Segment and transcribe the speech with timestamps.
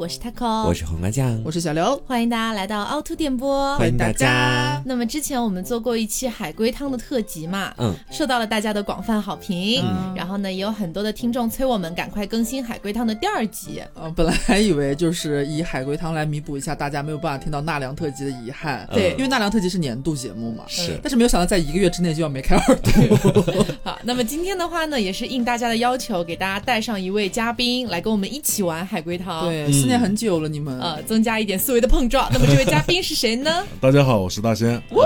[0.00, 4.82] 我是 taco，我是黄瓜酱，我是小刘，欢迎大家来到凹凸电波，欢迎大家。
[4.86, 9.84] 那么之前我们做过一期海龟汤的特辑嘛，嗯，受到了大家的广泛好评，
[10.16, 13.82] 然后呢，也有很多的听众催我们赶快更新海龟汤的第二集。
[13.92, 23.66] 呃，本来还以为就是以海龟汤来弥补一下大家没有办法听到纳凉特辑的遗憾，对，因为纳凉特辑是年度节目嘛，是，但是没有想到在一个月之内就要梅开二度。
[23.84, 29.46] 好，那么今天的话呢，也是应大家的要求，给大家带上一位嘉宾来跟我们一起玩海龟汤。
[29.46, 32.30] 对，思念很久了，你们呃，增加一点思维的碰撞。
[32.32, 33.66] 那么这位嘉宾是谁呢？
[33.80, 34.80] 大家好，我是大仙。
[34.90, 35.04] 哇，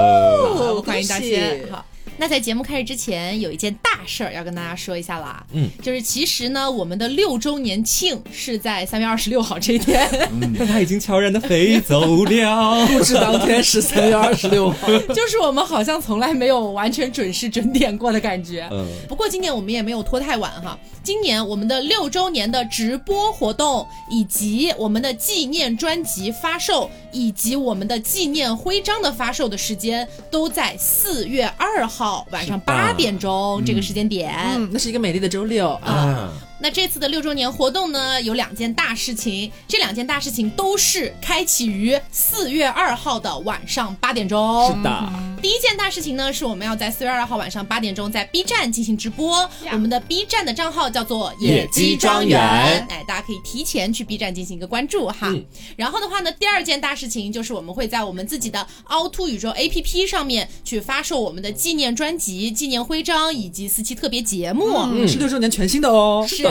[0.84, 1.66] 欢迎大仙。
[1.70, 1.82] 好。
[2.16, 5.44] 那在节目开始之前，有一件大事儿要跟大家说一下啦。
[5.52, 10.08] 嗯，就是其实呢，我们的六周年庆是在三月二十六号这一天，
[10.58, 12.86] 但它已经悄然的飞走了。
[12.88, 18.68] 录制当天是三月二十六号， 就是我们好像从来没有完全准时准点过的感觉。
[18.70, 20.78] 嗯，不过今年我们也没有拖太晚哈。
[21.02, 32.03] 今年我们的六周年的直播活动，以及我们的纪念专辑发售，以及我们的纪念徽章的发售的时间，都在四月二号。
[32.30, 36.28] 晚上八点钟这个时间点，嗯，那是一个美丽的周六啊。
[36.60, 44.68] 那这次的六周年活动呢，有两件大事情，这两件大事情都是开启于四月二号的晚上八点钟。
[44.68, 52.40] 是的，第一件大事情呢，是我们要在四月二号晚上八点钟在 B 站进行直播，我们的 B 站的账号叫做野鸡庄园，
[52.88, 55.34] 哎，大家可以提前去 B 站进行一个关注哈。
[55.76, 66.43] 然后的话呢，第二件大事情就是我们会在我们自己的凹凸宇宙 APP 上面去发售我们的纪念专辑、纪念徽章以及四期特别节目，嗯，是六周年全新的哦，是。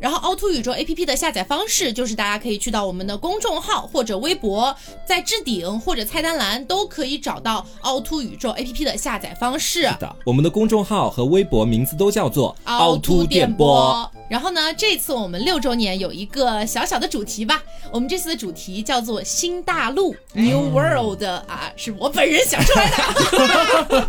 [0.00, 4.74] 然后凹凸宇宙 A P P 的下载方式就是大家可以去到我们的公众号或者微博，
[5.06, 9.82] 在置顶或者菜单栏都可以找到凹凸宇宙 A P P 的下载方式。
[9.82, 14.10] 是的，我们的公众号和微博名字都叫做凹凸电波。
[14.28, 24.08] 然后呢，这次我们六周年有一个小小的主题吧，我们这次的主题叫做新大陆 New World 啊，是我本人想出来的，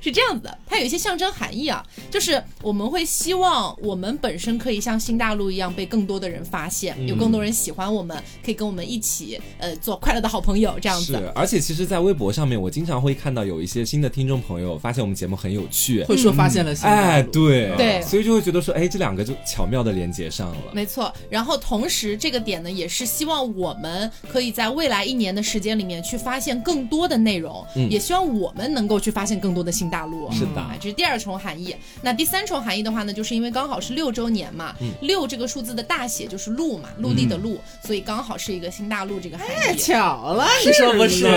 [0.00, 11.14] 是这样子的，它有一些象征含义啊，就是我们会希望我们本身可以像新大陆一样被更多的人发现，有更多人喜欢我们，可以跟我们一起呃做快乐的好朋友这样子。
[11.14, 19.08] 是，而且其实，在微博上面，我经常会看到有一些新的听众朋友发现我们节目很有趣，会说发现了新大陆，哎，对对，所以就会觉得说，哎，这两。
[19.08, 21.10] 两个就巧妙的连接上了，没错。
[21.30, 30.30] 然后同时，这个点呢，也是希望我们可以在未来一年的时间里面去发现更多的内容，也希望我们能够去发现更多的新大陆。
[30.32, 31.74] 是的，这是第二重含义。
[32.02, 39.78] 那第三重含义的话呢，就是因为刚好是六周年嘛，六这个数字的大写就是陆嘛，陆地的陆，所以刚好是一个新大陆这个含义。
[39.78, 41.28] 巧了，你说不是？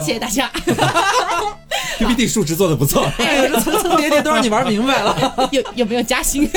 [0.00, 0.50] 谢谢大家。
[1.98, 5.48] PPT 数值做的不错， 哎呀，这层层叠叠都让你玩明白了。
[5.52, 6.50] 有有没有加薪？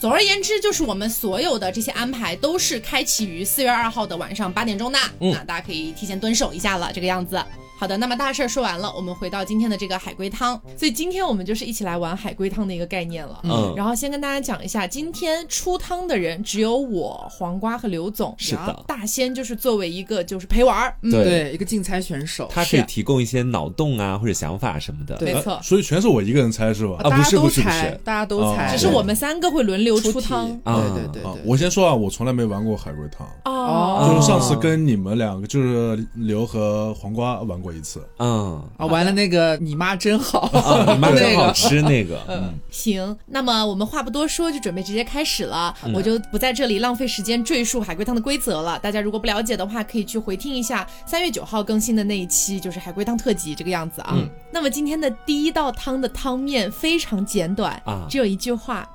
[0.00, 7.42] 总而言之，就是我们所有的这些安排都是开启于四月二号的晚上八点钟的，那大家可以提前蹲守一下了，这个样子。
[7.78, 10.60] 好的，那么大事儿说完了，我们回到今天的这个海龟汤。
[10.76, 13.40] 所以今天我们就是一起来玩海龟汤的一个概念了。
[13.44, 18.34] 嗯，然后先跟大家讲一下，今天出汤的人只有我、黄瓜和刘总。
[18.36, 25.16] 是的，大仙就是作为一个就是陪玩儿，对，一个竞猜选手，他可以提供一些脑洞啊或者想法什么的。
[25.20, 26.96] 没错，所以全是我一个人猜是吧？
[27.04, 30.48] 啊，不是不是不是，大家都猜，只是我们三个会轮流出汤。
[30.64, 33.26] 对对对对，我先说啊，我从来没玩过海龟汤。
[33.44, 38.06] 哦，就是上次跟你们两个，就是刘和黄瓜玩过一次。
[38.18, 38.62] 嗯。
[38.76, 40.48] 啊，完了那个你妈真好，
[40.92, 42.20] 你妈真好 吃那个。
[42.28, 45.74] 嗯，行，那么我们话不多说，就准备直接开始了。
[45.94, 48.78] 我就不在这里浪费时间赘述海龟汤的规则了。
[48.78, 54.16] 大家如果不了解的话，可以去回听一下三月九号更新的那一期，就是海龟汤特辑这个样子啊。
[54.52, 58.88] 那么今天的第一道汤的汤面非常简短啊，只有一句话：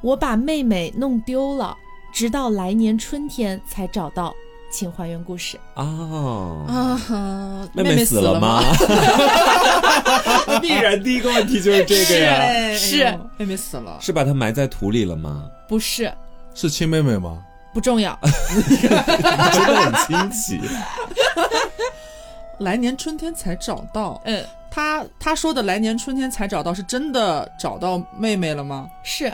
[0.00, 1.76] 我把妹妹弄丢了，
[2.12, 4.34] 直到来年春天才找到。
[4.72, 7.68] 请还原故事哦啊！
[7.74, 8.62] 妹妹死了吗？
[10.62, 15.44] 必然第一个问题就是这个呀，是妹妹死了，是把她埋在土里了吗？
[15.68, 16.10] 不是，
[16.54, 17.38] 是亲妹妹吗？
[17.74, 18.18] 不重要，
[18.72, 20.60] 真的很亲戚。
[22.58, 28.88] 来年春天才找到，嗯，他他说的来年春天才找到，是真的找到妹妹了吗？
[29.02, 29.24] 是，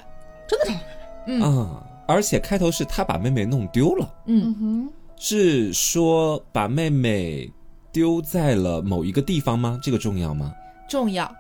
[0.49, 0.79] 真的找到
[1.27, 4.93] 妹妹，嗯，而且开头是他把妹妹弄丢了，嗯哼。
[5.19, 7.51] 是说把妹妹
[7.93, 9.79] 丢在了某一个地方吗？
[9.83, 10.53] 这个重要吗？
[10.89, 11.31] 重要。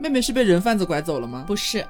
[0.00, 1.44] 妹妹是被人贩子拐走了吗？
[1.46, 1.84] 不是。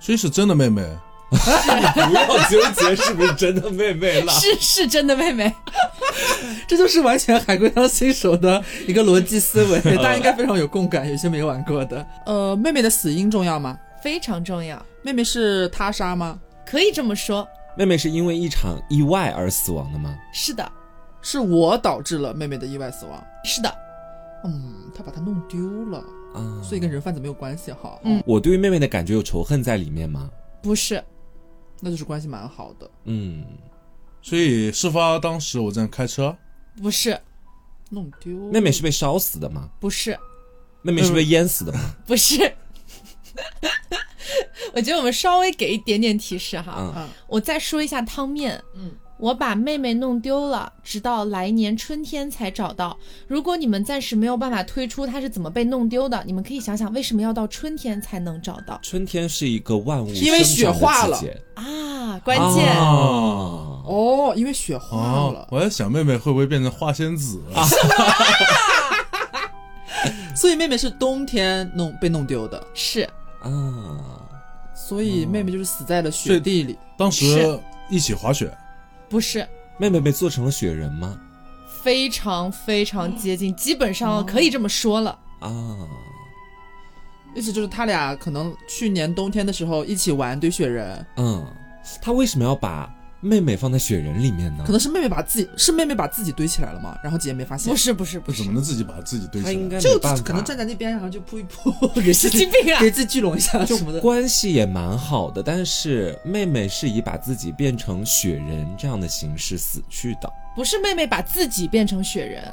[0.00, 0.86] 所以是真的妹妹。
[1.34, 4.32] 不要纠结是不是真的妹妹了。
[4.34, 5.52] 是是真的妹妹。
[6.68, 11.08] 这就是完全海龟汤新手的一个逻辑思维， 大家应该非常有共感。
[11.10, 12.06] 有些没玩过的。
[12.26, 13.76] 呃，妹妹的死因重要吗？
[14.02, 14.80] 非常重要。
[15.02, 16.38] 妹妹是他杀吗？
[16.64, 17.48] 可以这么说。
[17.76, 20.16] 妹妹是因为一场意外而死亡的吗？
[20.32, 20.70] 是的，
[21.20, 23.24] 是我导致了妹妹的意外死亡。
[23.44, 23.74] 是的，
[24.44, 25.98] 嗯，他把她弄丢了，
[26.34, 27.98] 啊，所以跟人贩子没有关系哈。
[28.04, 30.30] 嗯我对于妹妹的感觉有仇恨在里面吗？
[30.62, 31.02] 不是，
[31.80, 32.90] 那就是关系蛮好的。
[33.04, 33.44] 嗯，
[34.22, 36.36] 所以事发当时我正开车，
[36.80, 37.18] 不是，
[37.90, 39.68] 弄丢妹妹是被烧死的吗？
[39.80, 40.16] 不是，
[40.82, 41.80] 妹妹是被淹死的吗？
[42.06, 42.54] 不是。
[44.74, 48.60] 我觉得我们稍微给一点点提示哈，嗯，啊，我再说一下汤面。
[48.74, 52.98] 嗯，我把妹妹弄丢了，直到来年春天才找到。
[53.28, 58.78] 如果你们暂时没有办法推出她是怎么被弄丢的，你们可以想想为什么要到春天才能找到。
[58.82, 61.20] 春天是一个万物因为雪化了。
[61.54, 62.18] 啊？
[62.24, 67.66] 关键、哦哦，因为雪化哦了，，我在想妹妹会不会变成花仙子啊？
[70.36, 73.08] 所以妹妹是冬天弄被弄丢的，是
[73.44, 74.22] 啊，
[74.74, 76.78] 所以妹妹就是死在了雪地里。
[76.96, 78.52] 当时一起滑雪，
[79.08, 79.46] 不是。
[79.78, 81.18] 妹妹被做成了雪人吗？
[81.82, 85.18] 非常非常接近，基本上可以这么说了。
[85.40, 85.50] 啊，
[87.34, 91.44] 意思就是他俩可能去年冬天的时候一起玩堆雪人，嗯，
[92.00, 92.93] 他为什么要把
[93.24, 94.70] 妹妹放在雪人里面呢可？
[94.70, 99.54] 能是妹妹把自己是妹妹把自己堆起来了嘛，然后姐姐没发现不，是不是不是怎么，能自己把自己堆起来？
[99.54, 102.80] 他应该就没办法，可能站在那边，然后就扑一扑，给自神己经病啊！
[102.80, 104.00] 给自己 聚拢一下就什么的。
[104.00, 110.30] 关系也蛮好的，但是妹妹是以把自己变成雪人这样的形式死去的。
[110.54, 112.44] 不是妹妹把自己变成雪人，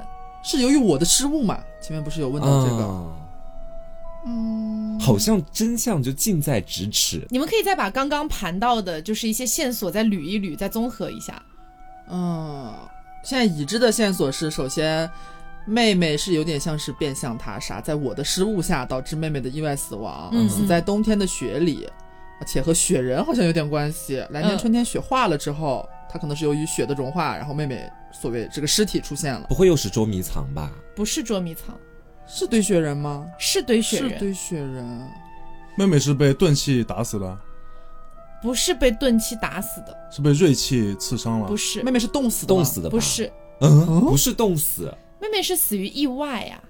[0.41, 1.59] 是由于我的失误嘛？
[1.81, 2.83] 前面不是有问到这个？
[2.83, 3.11] 啊
[4.25, 7.25] 嗯，好像真相就近在咫尺。
[7.29, 11.41] 你们可以再把刚刚盘到的，就是一些线索再捋一捋，再综合一下。
[12.09, 12.73] 嗯，
[13.23, 15.09] 现在已知的线索是，首先
[15.65, 21.87] 妹妹是有点像是变相他杀，在我的失误下导致妹妹的意外死亡，嗯死在冬天的雪里，
[22.45, 24.23] 且和雪人好像有点关系。
[24.31, 30.71] 来年嗯春天雪化了之后，它可能是由于雪的融化，然后妹妹所谓这个尸体出现了，不会又是捉迷藏吧？
[30.95, 31.77] 不是捉迷藏，
[32.33, 33.27] 是堆雪人吗？
[33.37, 35.09] 是堆雪人，是堆雪人。
[35.75, 37.37] 妹妹是被钝器打死的，
[38.41, 41.47] 不是被钝器打死的，是被锐器刺伤了？
[41.47, 41.57] 不。
[41.57, 42.89] 是，妹妹是冻死的，冻死的？
[42.89, 46.61] 不，是，嗯，不是冻死，妹妹是死于意外呀、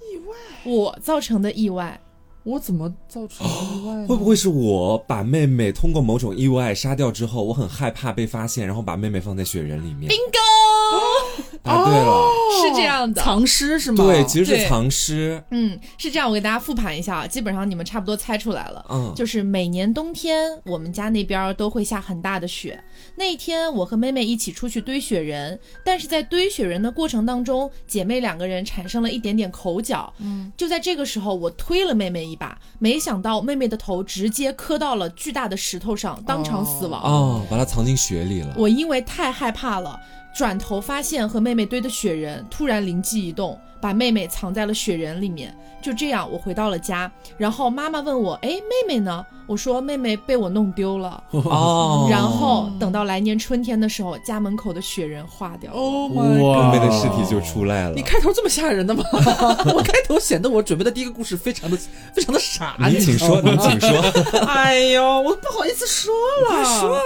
[0.00, 2.00] 意外，我造成的意外。
[2.42, 4.06] 我怎么造成意外呢？
[4.08, 12.30] 会不会是我把妹妹通过某种意外杀掉之后，我很害怕被发现，然后把妹妹放在雪人里面？bingo，答对了，
[12.62, 13.20] 是这样的。
[13.20, 14.04] 藏尸是吗？
[14.04, 15.42] 对，其实是藏尸。
[15.50, 18.84] 嗯，是这样，我给大家复盘一下啊，基本上你们差不多猜出来了。
[18.88, 22.82] 嗯，就是每年冬天，我们家那边都会下很大的雪。
[23.16, 30.12] 那一天，我和妹妹一起出去堆雪人，但是在堆雪人的过程当中，姐妹两个人产生了一点点口角。
[30.18, 37.02] 嗯，就在这个时候，我推了妹妹一把，没想到妹妹的头直接磕到了巨大的石头上，当场死亡。
[37.02, 38.54] 哦，把她藏进雪里了。
[38.56, 39.98] 我因为太害怕了，
[40.34, 45.54] 转头发现和妹妹堆的雪人，突然灵机一动，把妹妹藏在了雪人里面。
[45.82, 51.20] 就这样，我回到了家，然后妈妈问我：“哎，妹妹呢？”我说：“妹妹被我弄丢了。
[51.32, 55.78] 哦，然后等到来年春天的时候，家门口的雪人化掉了。
[55.78, 57.94] ，Oh my 哇妹妹的尸体就出来了。
[57.94, 59.02] 你开头这么吓人的吗？
[59.74, 61.76] 我开头显得我准备的第一个故事非常的
[62.12, 62.76] 非常的傻。
[62.78, 63.88] 您请说，您你请说。
[64.46, 66.12] 哎呦，我不好意思说
[66.50, 66.80] 了。
[66.80, 67.02] 说，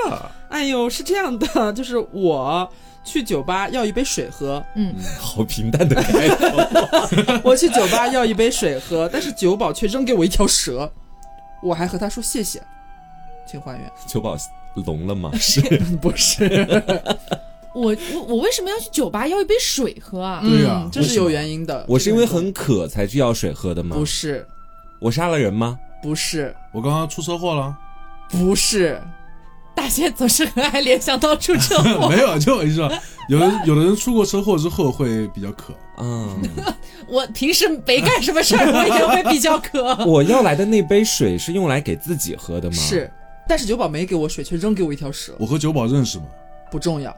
[0.48, 2.68] 哎呦，是这样的，就是我
[3.04, 7.40] 去酒吧要一杯水喝，嗯，好平淡的开头。
[7.44, 10.90] 我去酒吧要一杯水喝，但是酒保却扔给我一条蛇，
[11.62, 12.62] 我还和他说谢谢，
[13.46, 13.90] 请还原。
[14.06, 14.36] 酒保
[14.74, 15.30] 聋了吗？
[15.38, 15.60] 是
[16.00, 16.44] 不是，
[17.74, 20.40] 我我我为什么要去酒吧要一杯水喝啊？
[20.42, 21.84] 对呀嗯这是有原因的。
[21.88, 23.94] 我是因为很渴才去要水喝的吗？
[23.96, 24.46] 不是，
[24.98, 25.78] 我杀了人吗？
[26.02, 27.76] 不是，我刚刚出车祸了，
[28.28, 29.00] 不是，
[29.74, 32.08] 大仙总是很爱联想到出车祸。
[32.10, 32.90] 没有，就我跟你说，
[33.28, 36.40] 有的 有的人出过车祸之后会比较渴，嗯，
[37.08, 39.94] 我平时没干什么事儿，我也会比较渴。
[40.04, 42.76] 我要来的那杯水是用来给自己喝的吗？
[42.76, 43.10] 是，
[43.48, 46.24] 但是酒保没给我水，却扔给我一条蛇，我和酒保认识吗？
[46.70, 47.14] 不重要。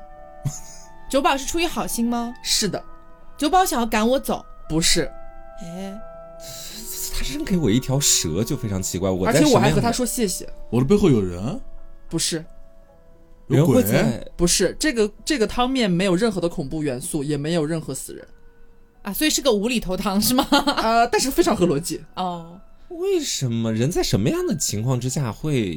[1.09, 2.35] 酒保是出于好心吗？
[2.43, 2.83] 是的，
[3.37, 4.45] 酒保想要赶我走。
[4.69, 5.09] 不是，
[5.63, 5.95] 哎，
[7.15, 9.09] 他扔给我一条蛇就非常奇怪。
[9.09, 11.61] 我而且我还和他说谢谢，我的背后有人，
[12.09, 12.45] 不是，
[13.49, 18.27] 人有鬼会在不是，这个这个汤面没有任何的恐怖元素，也没有任何死人，
[19.03, 20.45] 啊，所以是个无厘头汤是吗？
[20.51, 22.05] 啊、 但是非常合逻辑。
[22.15, 25.77] 哦，为什么人在什么样的情况之下会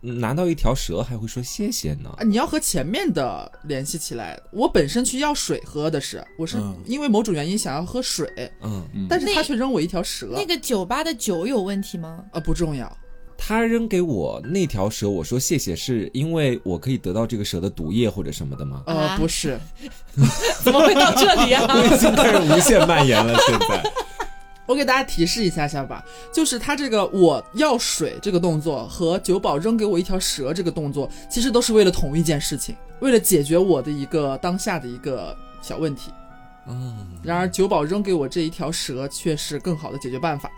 [0.00, 2.22] 拿到一条蛇还会说谢谢呢啊，？
[2.22, 4.40] 你要和前面的联系起来。
[4.52, 8.30] 我本身去要水喝的是，我是嗯因为某种原因想要喝水，
[8.60, 10.28] 嗯，但是他却扔我一条蛇。
[10.32, 12.24] 那个酒吧的酒有问题吗？
[12.32, 12.94] 啊不重要，
[13.38, 18.82] 他扔给我那条蛇，我说谢谢，是因为我可以得到这个蛇的毒液或者什么的吗？
[18.86, 19.58] 呃，啊不是，
[20.64, 21.64] 怎么会到这里啊？
[21.68, 23.82] 我已经开始无限蔓延了，现在。
[24.66, 36.10] 我给大家提示一下下吧，就是他这个我要水这个动作和九宝扔给我一条蛇这个动作，其实都是为了同一件事情，为了解决我的一个当下的一个小问题。
[36.66, 40.50] 嗯，然而九宝扔给我这一条蛇却是更好的解决办法。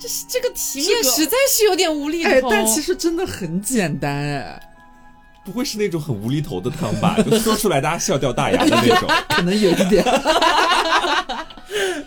[0.00, 2.30] 这是这个题这个面实在是有点无厘头。
[2.30, 4.60] 哎，但其实真的很简单哎，
[5.44, 7.16] 不会是那种很无厘头的汤吧？
[7.22, 9.08] 就说出来大家笑掉大牙的那种。
[9.28, 10.04] 可能有一点。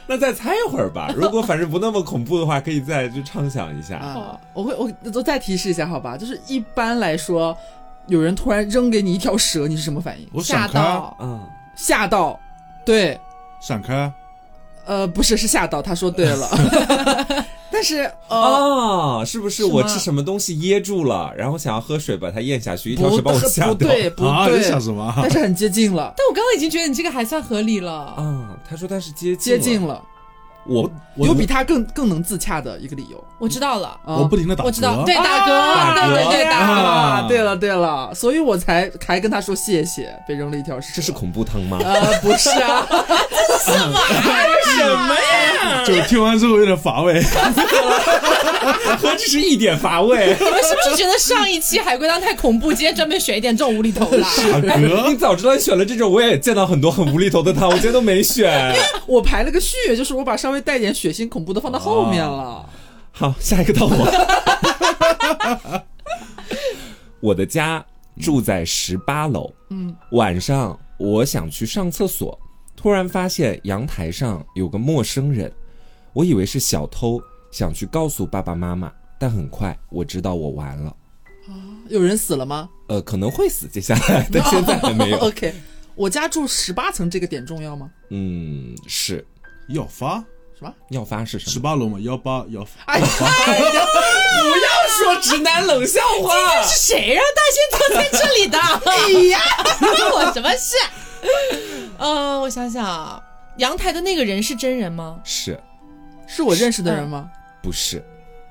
[0.06, 1.10] 那再猜一会儿吧。
[1.16, 3.98] 如果反正不那么恐怖的话，可以再就畅想一下。
[3.98, 7.58] 啊，我会我都再提示一下好吧，就是一般来说，
[8.08, 10.28] 有人突然扔给你一条蛇，你是什么反应？
[10.34, 12.40] 我吓闪开啊，到，嗯，吓到，
[12.86, 13.20] 对，
[13.62, 14.14] 闪开啊，
[14.86, 16.50] 呃，不是是吓到，他说对了，
[17.74, 23.74] 但是呃，哦，是不是我吃什么东西噎住了，然后想要喝水把它咽下去，一条不蛇把我吓到。
[23.74, 25.16] 不对不啊，你对，想什么啊？
[25.24, 27.92] 但是很接近了， 但我刚刚已经觉得你这个还算合理了。
[27.92, 30.00] 啊，他说他是接近接近，了，
[30.66, 33.24] 我我有比他更更能自洽的一个理由。
[33.40, 36.74] 我知道了，啊我不停的打，我知道，对，啊大哥，大哥对对对，大哥。
[36.74, 40.88] 啊，对了对了，所以我才还跟他说谢谢，被扔了一条蛇。
[40.96, 41.78] 这是恐怖汤吗？
[41.84, 42.88] 呃，不是啊，
[43.60, 45.84] 什么呀？
[45.86, 47.22] 就听完之后有点乏味。
[48.98, 50.36] 何止是一点乏味？
[50.40, 52.72] 你们是不是觉得上一期海龟汤太恐怖？
[52.72, 54.22] 今天专门选一点这种无厘头的？
[54.66, 58.74] 打你，早知道选了这种，我也见到很多很无厘头的汤，我今天都没选。
[59.06, 62.70] 我排了个序，就是我把稍微带点血腥恐怖的放到后面了。
[63.12, 65.84] 好，下一个到我。
[67.20, 67.86] 我的家
[68.20, 72.38] 住在十八楼，嗯，晚上我想去上厕所，
[72.76, 75.52] 突然发现阳台上有个陌生人，
[76.14, 80.96] 我以为是小偷，想去告诉爸爸妈妈，但很快我知道我完了，
[81.88, 82.70] 有人死了吗？
[82.88, 85.18] 呃，可能会死，接下来， 但现在还没有。
[85.24, 85.54] OK，
[85.96, 87.90] 我家住十八层，这个点重要吗？
[88.10, 89.26] 嗯，是
[89.70, 90.24] 要发
[90.58, 90.74] 什么？
[90.90, 91.52] 要发是什么？
[91.52, 96.62] 十八楼吗，幺八幺哎呀，不要说直男冷笑话。
[96.64, 98.58] 是谁让大仙坐在这里的？
[98.60, 99.40] 哎呀，
[99.80, 100.76] 关我什么事？
[101.98, 103.22] 嗯，我想想啊，
[103.58, 105.20] 阳台的那个人是真人吗？
[105.24, 105.60] 是
[106.28, 107.30] 是我认识的人吗？
[107.62, 108.04] 不是？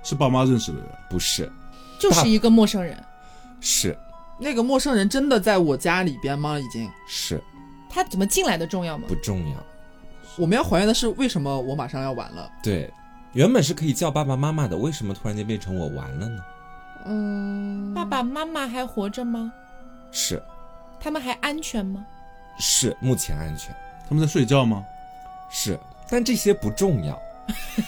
[0.02, 1.50] 是爸妈认识的人，不是，
[1.98, 3.00] 就是一个陌生人，
[3.60, 3.96] 是
[4.38, 6.58] 那个陌生人真的在我家里边吗？
[6.58, 7.40] 已经，是
[7.88, 9.14] 他怎么进来的重要吗不？
[9.16, 9.56] 重要。
[10.36, 12.50] 我们要还原的是为什么我马上要完了？
[12.62, 12.92] 对，
[13.32, 16.42] 原本是可以叫爸爸妈妈的，为什么突然间变成我完了呢？
[17.06, 19.52] 嗯，爸爸妈妈还活着吗？
[20.10, 20.42] 是
[21.00, 22.06] 他们还安全吗？
[22.58, 23.74] 是，目前安全
[24.08, 24.84] 他们在睡觉吗？
[25.50, 27.20] 是，但这些不重要。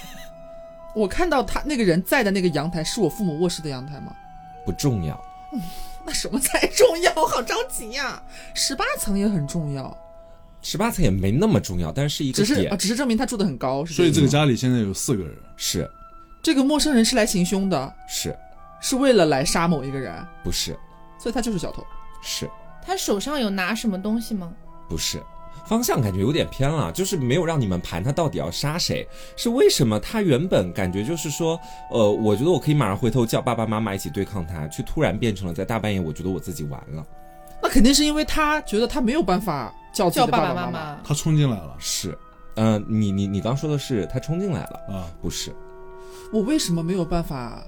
[0.95, 4.15] 我看到他那个人在的那个阳台是我父母卧室的阳台吗？
[4.65, 5.23] 不重要，
[6.05, 7.13] 那什么才重要？
[7.17, 8.23] 我好着急呀、
[8.55, 9.97] 十八层也很重要，
[10.65, 15.89] 十八层也没那么重要，但是一个只是啊，只是证明他住的很高，是所以这个家里现在有四个人，是
[16.43, 18.37] 这个陌生人是来行凶的，是
[18.81, 20.77] 是为了来杀某一个人，不是
[21.21, 21.85] 所以他就是小偷。
[22.23, 22.51] 是
[22.85, 24.53] 他手上有拿什么东西吗？
[24.89, 25.23] 不是？
[25.67, 29.99] 方向感觉有点偏了，就是没有让你们盘他到底要杀谁，是为什么？
[29.99, 31.59] 他原本感觉就是说，
[31.91, 37.07] 呃，我觉得我可以马上回头叫爸爸妈妈一起对抗他，却突然变成了在大半夜，我觉得我自己完了。
[37.75, 41.01] 那肯定是因为他觉得他没有办法叫自己叫的爸妈爸妈妈。
[41.03, 41.75] 他冲进来了。
[41.81, 42.17] 是，
[42.55, 45.53] 呃，你你你刚说的是他冲进来了，啊，不是？
[46.33, 47.65] 我为什么没有办法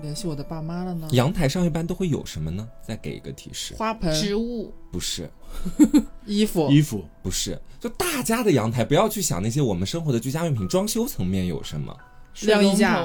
[0.00, 1.06] 联系我的爸妈了呢？
[1.12, 2.66] 阳台上一般都会有什么呢？
[2.82, 5.30] 再给一个提示，花盆、植物，不是，
[6.24, 7.04] 衣服、衣服。
[7.22, 11.94] 不是，就大家的阳台，不要去想那些我们生活的居家用品，装修层面有什么？
[12.42, 13.04] 晾衣架。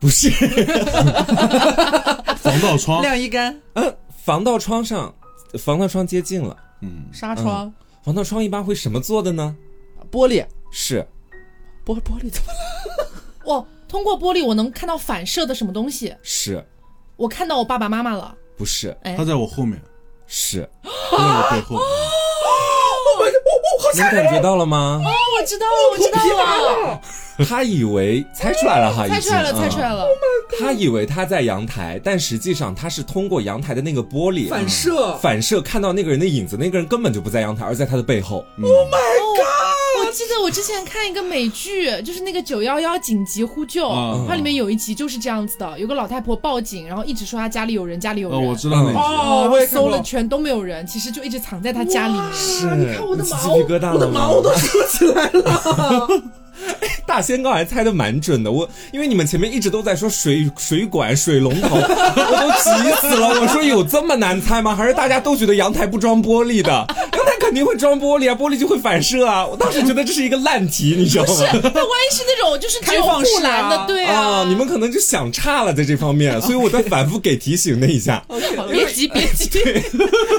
[0.00, 0.28] 不是，
[2.36, 5.14] 防盗窗，晾衣杆、嗯，防盗窗上，
[5.58, 9.56] 防盗窗接近了，嗯，纱窗、防盗窗一般会什么做的呢？
[10.10, 11.06] 玻璃、是。
[11.84, 13.10] 玻玻璃怎么了？
[13.44, 16.14] 我通过玻璃我能看到反射的什么东西？
[16.22, 16.64] 是。
[17.16, 18.36] 我看到我爸爸妈妈了。
[18.56, 18.96] 不是。
[19.02, 19.14] 哎。
[19.16, 19.80] 他，在我后面，
[20.26, 20.68] 是？
[20.82, 21.78] 在我背后，
[23.94, 25.00] 能感觉到了吗？
[25.04, 26.18] 哦，我知道了，我知道
[26.88, 27.00] 了，
[27.48, 30.06] 他以为猜出来了哈，猜出来了，猜出来了。
[30.60, 35.16] 他以为他在阳台，但实际上他是通过阳台的那个玻璃反射？
[35.18, 38.44] 反射看到那个人的影子，那个人根本就不在阳台，而在他的背后。
[38.62, 38.92] Oh my
[39.36, 48.38] god！，我记得我之前看一个美剧，就是那个九幺幺紧急呼救，啊它里面有一集就是这样子的，有个老太婆报警，然后一直说她家里有人，家里有人。
[48.38, 52.32] 哦，我知道那嗯个，哦，我也搜了全都没有人，其实就一直藏在她家里面。
[52.32, 56.08] 是，你看我的毛，鸡皮疙瘩我的毛都竖起来了。
[57.06, 63.40] 大仙刚才猜的蛮准的，我因为你们前面一直都在说水水管、水龙头， 我都急死了。
[63.40, 64.74] 我说有这么难猜吗？
[64.74, 66.70] 还是大家都觉得阳台不装玻璃的？
[66.70, 69.44] 阳台肯定会装玻璃啊，玻璃就会反射啊。
[69.44, 71.30] 我当时觉得这是一个烂题，你知道吗？
[71.52, 78.22] 那万一是那种就是开放式护栏的，啊对啊，你们可能就想差了在这方面， 所以我在反复给提醒那一下。
[78.70, 79.50] 别急别急，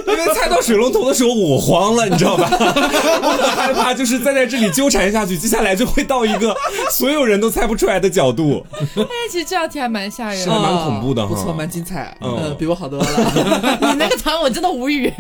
[0.08, 2.50] 因为猜到水龙头的时候我慌了，你知道吧？
[2.52, 6.56] 我很害怕，就是再在这里纠缠下去，接下来就会到一个
[6.92, 8.66] 所有人都猜不出来的角度。
[8.74, 10.44] 哎，其实这道题还蛮吓人的。
[10.44, 13.78] 是还蛮恐怖的哈不错，蛮精彩，嗯呃，比我好多了。
[13.82, 15.12] 你那个汤我真的无语。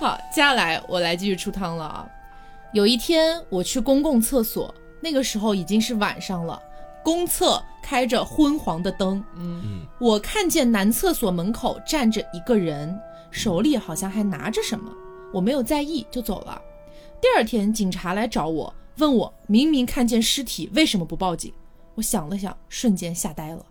[0.00, 2.08] 好，接下来我来继续出汤了啊。
[2.72, 6.60] 有一天我去公共厕所，那个时候已经是晚上了，
[7.02, 9.24] 公厕开着昏黄的灯。
[9.36, 12.94] 嗯，我看见男厕所门口站着一个人，
[13.30, 14.92] 手里好像还拿着什么，
[15.32, 16.60] 我没有在意就走了。
[17.20, 21.52] 第二天警察来找我，问我明明看见尸体为什么不报警？
[21.94, 23.64] 我想了想，瞬间吓呆了。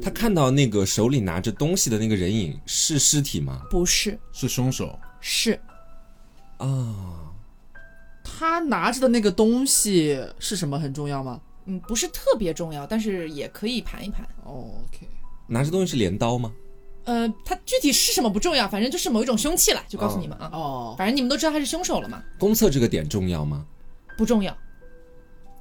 [0.00, 3.62] 他看到那个手里拿着东西的那个人影是尸体吗？
[3.68, 5.60] 不是，是凶手，是
[6.66, 7.32] 啊，
[8.22, 11.40] 他拿着的那个东西是什么很重要吗？
[11.64, 14.26] 嗯，不是特别重要，但是也可以盘一盘。
[14.44, 15.08] 哦，OK，
[15.46, 16.52] 拿着东西是镰刀吗？
[17.04, 20.50] 呃，他具体是什么不重要，反正就是某一种凶器了，就告诉你们啊。
[20.52, 23.64] 哦，反正你们都知道他是凶手了嘛，公厕这个点重要吗？
[24.16, 24.56] 不重要，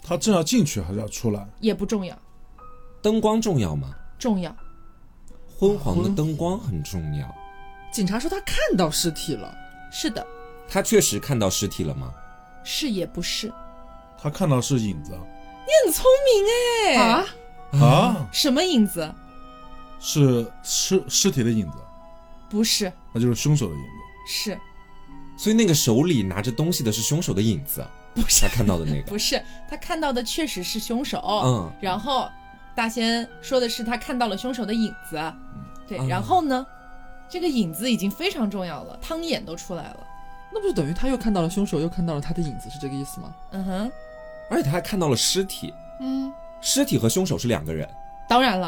[0.03, 1.47] 他正要进去还是要出来？
[1.59, 2.17] 也不重要，
[3.01, 3.95] 灯光重要吗？
[4.19, 4.55] 重要。
[5.57, 7.35] 昏黄的灯光很重要。
[7.91, 9.55] 警察说他看到尸体了，
[9.91, 10.25] 是的，
[10.71, 12.13] 他确实看到尸体了吗？
[12.63, 13.51] 是也不是。
[14.17, 17.25] 他看到是影子你很聪明哎啊，
[17.83, 19.13] 啊，什么影子？
[19.99, 21.77] 是尸尸体的影子，
[22.49, 23.87] 不是，那就是凶手的影子。
[24.27, 24.59] 是
[25.37, 27.85] 所以那个手里拿着东西的是凶手的影子，
[28.15, 29.07] 不是他看到的那个。
[29.07, 29.43] 不是？
[29.69, 31.19] 他看到的确实是凶手。
[31.43, 32.29] 嗯然后
[32.75, 35.33] 大仙说的是他看到了凶手的影子。
[35.87, 36.65] 对，嗯然后呢，
[37.27, 40.07] 这个影子已经非常重要了，汤眼都出来了。
[40.53, 43.33] 那不就等于他又看到了凶手，又看到了他的影子，是这个意思吗？
[43.51, 43.91] 嗯哼，
[44.49, 47.87] 而且他还看到了尸体，嗯尸体和凶手是两个人，
[48.29, 48.67] 当然了，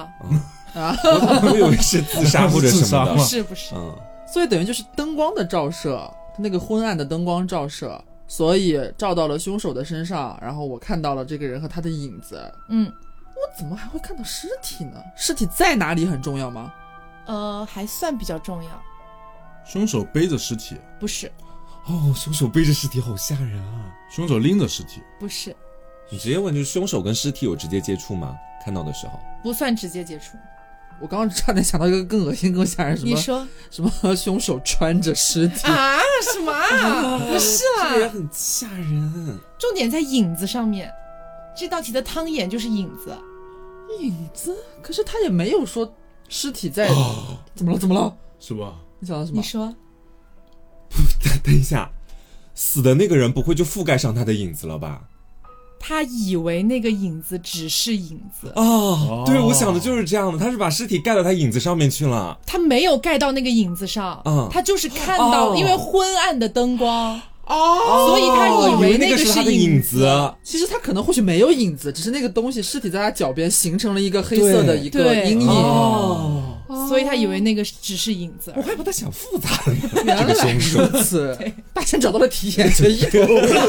[0.73, 3.23] 啊， 我我以为是自杀或者什么的 自杀吗。
[3.23, 3.75] 是不是？
[3.75, 12.51] 嗯，所以等于就是灯光的照射，那个昏暗的灯光照射，所以照到了凶手的身上，然后我看到了这个人和他的影子。
[12.69, 12.91] 嗯，
[13.35, 15.03] 我怎么还会看到尸体呢？
[15.15, 16.73] 尸体在哪里很重要吗？
[17.27, 18.69] 呃，还算比较重要。
[19.65, 21.31] 凶手背着尸体，不是，
[21.85, 23.93] 哦，凶手背着尸体好吓人啊！
[24.09, 25.55] 凶手拎着尸体，不是，
[26.09, 28.35] 你直接问，就是凶手跟尸体有直接接触吗？
[28.63, 30.37] 看到的时候，不算直接接触。
[31.01, 35.99] 我刚刚差点想到一个更恶心、更吓人，什么你说什么凶手穿着尸体，啊？
[36.33, 37.19] 什么啊？
[37.19, 39.39] 不是啦，这个也很吓人。
[39.59, 40.89] 重点在影子上面。
[41.55, 43.17] 这道题的汤眼就是影子。
[43.99, 45.93] 影子，可是他也没有说
[46.29, 46.87] 尸体在，
[47.53, 47.77] 怎么了？
[47.77, 48.15] 怎么了？
[48.39, 48.75] 是吧？
[48.99, 49.37] 你想到什么？
[49.37, 49.75] 你说
[51.43, 51.91] 等一下，
[52.55, 55.01] 死的那个人不会就覆盖上他的影子了吧？
[55.85, 62.39] 他以为那个影子只是影子，哦，对，我想的就是这样的，他是把尸体盖到他影子上面去了。
[62.45, 64.47] 他没有盖到那个影子上，嗯。
[64.49, 65.55] 他就是看到，哦。
[65.57, 68.07] 因为昏暗的灯光，哦。
[68.07, 69.97] 所以他以为那那个是是他的影影子。
[69.97, 70.33] 子。
[70.41, 75.49] 其实他可能或许没有影子，只是那个东西尸体在他脚边形成了一个黑色的一个阴影。
[75.49, 76.42] 哦，
[76.87, 78.53] 所以他以为那个只是影子。
[78.55, 80.03] 我还把他想复杂了呢。
[80.05, 81.37] 原这个来凶手，如此，
[81.73, 83.59] 大仙找到了题眼，这一头雾水。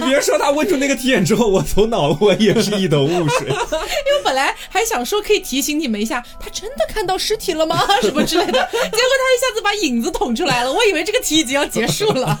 [0.00, 3.48] 你别说他问出那个题眼之后，我头脑我也是一头雾水。
[3.48, 7.78] 因为本来还想说可以提醒你们一下，他真的看到尸体了吗？
[8.02, 12.38] 什么之类的，结果他一下子把影子捅出来了，我以为这个题已经要结束了。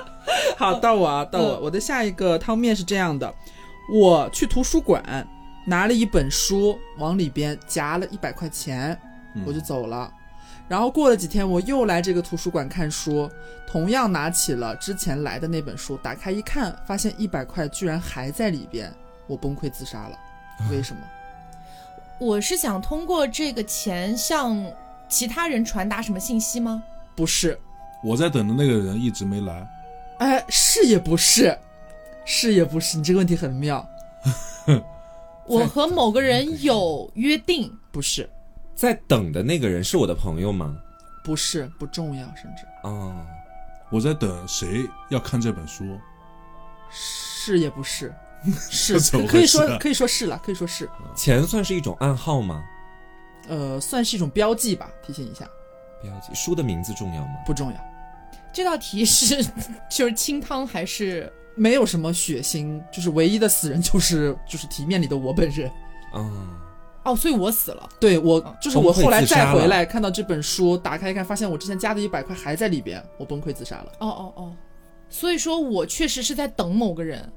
[0.56, 3.32] 好，到我啊，到我，嗯我的下一个汤面是这样的：
[3.92, 5.26] 我去图书馆
[5.64, 8.98] 拿了一本书，往里边夹了一百块钱，
[9.46, 10.12] 我就走了。
[10.66, 13.30] 然后过了几天，我又来这个图书馆看书，
[13.66, 18.92] 同样拿起了之前来的那本书，打开一看，发现一百块居然还在里边，
[19.26, 20.18] 我崩溃自杀了。
[20.70, 21.02] 为什么？
[22.18, 24.56] 我是想通过这个钱向
[25.08, 26.82] 其他人传达什么信息吗？
[27.14, 27.58] 不是，
[28.02, 29.68] 我在等的那个人一直没来，
[30.18, 31.58] 哎，是也不是，
[32.24, 33.86] 是也不是，你这个问题很妙，
[35.46, 38.28] 我和某个人有约定，不是，
[38.74, 40.76] 在等的那个人是我的朋友吗？
[41.22, 43.14] 不是，不重要，甚至哦，
[43.90, 45.98] 我在等谁要看这本书。
[46.90, 48.14] 是也不是，
[48.70, 52.62] 是可以说可以说是了，可以说是，钱算是一种暗号吗？
[53.48, 55.46] 呃，算是一种标记吧，提醒一下，
[56.02, 57.34] 标记书的名字重要吗？
[57.44, 57.76] 不重要，
[58.52, 59.44] 这道题是
[59.90, 65.70] 就是清汤还是没有什么血腥，就是唯一的死人就是 就是题面里的我本人。
[66.14, 66.48] 嗯，
[67.04, 67.88] 哦，所以我死了。
[68.00, 73.92] 对我啊就是我后来再回来看到这本书，打开一看，发现我之前加的一百块还在里边，我崩溃自杀了。
[74.00, 74.52] 哦哦哦，
[75.08, 77.32] 所以说我确实是在等某个人。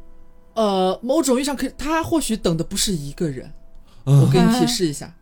[0.55, 3.51] 呃，某种意义上可以，他或许等的不是一个人。
[4.05, 5.13] 嗯我给你提示一下，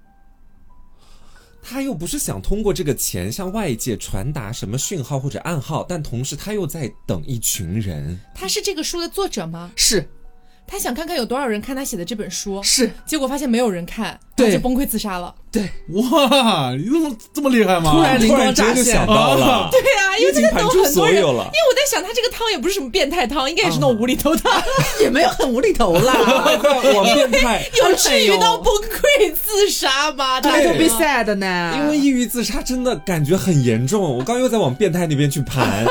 [1.67, 8.19] 他又不是想通过这个钱向外界传达什么讯号或者暗号，但同时他又在等一群人。
[8.35, 9.71] 他是这个书的作者吗？
[9.75, 10.07] 是
[10.67, 15.33] 他想看看有多少人看他写的这本书，是，结果发现没有人看，对他就崩溃自杀了。
[15.51, 15.61] 对，
[15.93, 17.91] 哇，你怎么这么厉害吗？
[17.93, 20.93] 突然灵光突然乍现间就想到了， 对啊，因为这个都很多人。
[20.93, 21.51] 所有了因。
[21.51, 24.61] 为我在想，他这个汤也不是什么变态汤，应该也是那种无厘头汤，
[24.99, 26.13] 也没有很无厘头啦。
[26.93, 30.41] 往变态， 有至于到崩溃自杀吗？
[30.41, 34.01] 大大家家都被 sad 呢，因为抑郁自杀真的感觉很严重。
[34.01, 35.85] 我刚又在往变态那边去盘，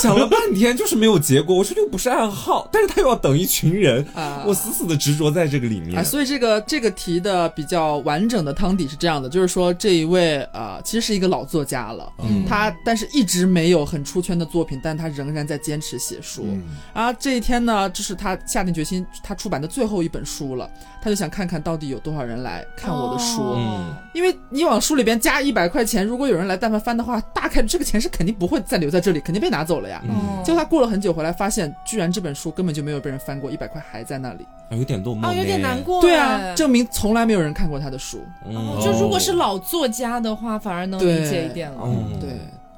[0.00, 1.56] 想了半天就是没有结果。
[1.56, 5.98] 我说又不是暗号，但是他又要等一群人，啊我死死的执着在这个里面。
[5.98, 16.44] 啊，所以这个这个题的比较完整的汤底是这样的，就是说这一位啊、呃其实是一个老作家了，嗯他但是一直没有很出圈的作品，但他仍然在坚持写书。
[16.46, 16.62] 嗯
[16.94, 20.68] 然后这一天呢，这是他下定决心，他出版的最后一本书了，
[21.02, 23.42] 他就想看看到底有多少人来看我的书。
[23.42, 30.02] 哦嗯因为你往书里边加一百块钱，如果有人来但凡翻的话，大概率这个钱是肯定不会再留在这里，肯定被拿走了呀。
[30.08, 34.44] 嗯，结果他过了很久回来，发现居然这本书根本就没有被人翻过，一百块还在那里。
[34.70, 35.82] 啊有点落寞，啊，有点难。
[35.82, 36.00] 过。
[36.00, 38.24] 对啊，证明从来没有人看过他的书。
[38.46, 41.82] 嗯哦，就如果是老作家的话，反而能理解一点了。
[41.84, 42.30] 嗯对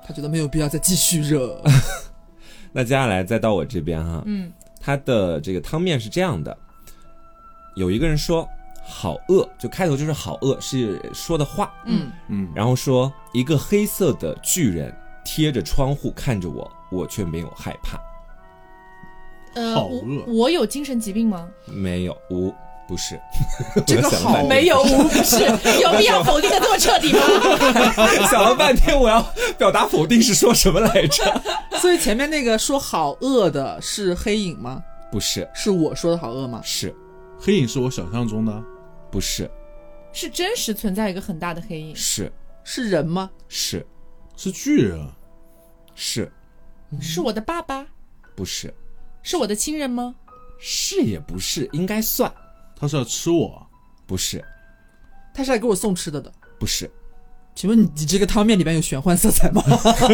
[0.04, 1.62] 他觉得没有必要再继续热。
[2.72, 6.56] 那接下来再到我这边哈，嗯，他的这个汤面是这样的：
[7.76, 8.48] 有一个人说
[8.92, 17.98] “好饿”，就开头就是“好饿”是说的话，嗯，嗯，然后说一个黑色的巨人贴着窗户看着我，我却没有害怕，
[19.54, 21.48] 呃，我好饿我有精神疾病吗？
[21.66, 22.52] 没有无
[22.86, 23.18] 不是，
[23.86, 24.48] 这个好我想了半天。
[24.48, 25.38] 没有，无不是，
[25.80, 27.20] 有必要否定的这么彻底吗？
[28.30, 29.24] 想了半天，我要
[29.56, 31.42] 表达否定是说什么来着？
[31.80, 34.82] 所以前面那个说好饿的是黑影吗？
[35.10, 36.60] 不是，是我说的好饿吗？
[36.62, 36.94] 是。
[37.38, 38.62] 黑影是我想象中的，
[39.12, 39.48] 不是
[40.12, 41.94] 是真实存在一个很大的黑影。
[41.94, 42.32] 是
[42.64, 43.30] 是人吗？
[43.46, 43.86] 是
[44.36, 45.06] 是巨人，
[45.94, 46.32] 是
[47.00, 47.86] 是我的爸爸？
[48.34, 48.72] 不是
[49.22, 50.14] 是我的亲人吗？
[50.58, 52.32] 是也不是，应该算
[52.74, 53.66] 他是要吃我，
[54.06, 54.42] 不是
[55.34, 56.32] 他是来给我送吃的的。
[56.58, 56.90] 不是
[57.54, 59.62] 请问你你这个汤面里边有玄幻色彩吗？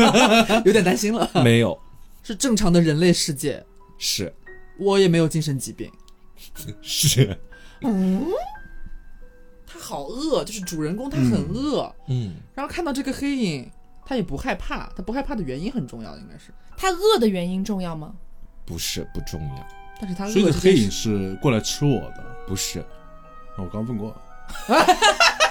[0.66, 1.30] 有点担心了。
[1.44, 1.78] 没有
[2.22, 3.64] 是正常的人类世界，
[3.96, 4.34] 是
[4.78, 5.88] 我也没有精神疾病。
[6.82, 7.38] 是
[7.80, 7.88] 他
[9.88, 13.70] 好饿，就是主人公他很饿，嗯然后看到这个黑影，
[14.04, 14.90] 他也不害怕。
[14.94, 16.52] 他不害怕的原因很重要，应该是。
[16.76, 18.12] 他饿的原因重要吗？
[18.66, 19.66] 不是不重要
[19.98, 22.24] 但是他饿所以黑影是过来吃我的。
[22.46, 22.84] 不是
[23.56, 24.22] 我刚问过了，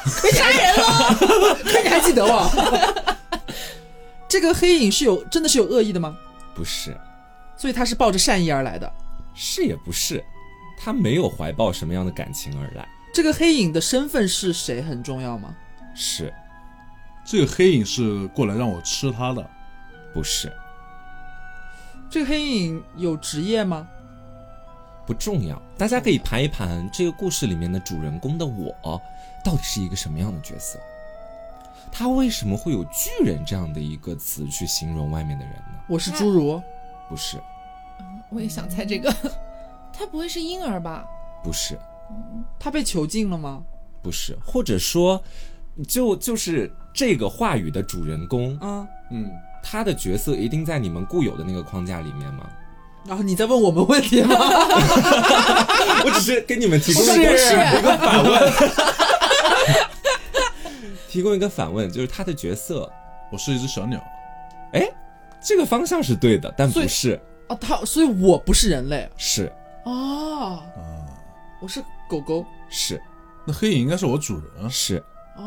[0.06, 1.58] 杀人了！
[1.84, 2.48] 你还记得我？
[4.28, 6.16] 这个黑影是有真的是有恶意的吗？
[6.54, 6.96] 不是
[7.58, 8.92] 所以他是抱着善意而来的。
[9.34, 10.24] 是也不是，
[10.80, 15.56] 他没有怀抱什么样的感情而来，这个黑影的身份是谁很重要吗？
[15.96, 16.32] 是。
[17.26, 19.44] 这个黑影是过来让我吃他的，
[20.14, 20.56] 不是。
[22.12, 23.88] 这个黑影有职业吗？
[25.08, 29.02] 不重要，大家可以盘一盘这个故事里面的主人公的我
[29.44, 30.78] 到底是一个什么样的角色，
[31.92, 35.80] 他为什么会有巨人这样的一个词去形容外面的人呢？
[35.88, 36.62] 我是侏儒，
[37.10, 37.42] 不是，
[38.30, 39.12] 我也想猜这个，
[39.92, 41.04] 他不会是婴儿吧？
[41.44, 41.80] 不是，
[42.60, 43.64] 他被囚禁了吗？
[44.02, 45.22] 不是，或者说，
[45.88, 49.30] 就就是这个话语的主人公，啊，嗯，
[49.64, 52.50] 他的角色一定在你们固有的那个框架里面吗？
[53.06, 54.36] 然后你在问我们问题吗？
[56.06, 57.38] 我只是给你们提供一个
[57.98, 58.54] 反问，
[61.08, 62.92] 提供一个反问，就是他的角色，
[63.32, 64.04] 我是一只小鸟，
[64.74, 64.90] 哎，
[65.42, 69.52] 这个方向是对的，但不是，啊，他，所以我不是人类是。
[69.86, 71.08] 哦，啊，
[71.62, 72.46] 我是狗狗。
[72.70, 73.02] 是。
[73.46, 74.98] 那黑影应该是我主人啊，是。
[75.38, 75.44] 哦。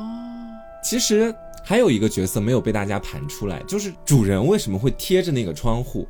[0.82, 6.08] 其实还有一个角色没有被大家盘出来，就是主人为什么会贴着那个窗户？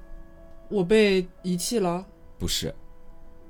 [0.68, 2.06] 我被遗弃了，
[2.38, 2.72] 不是，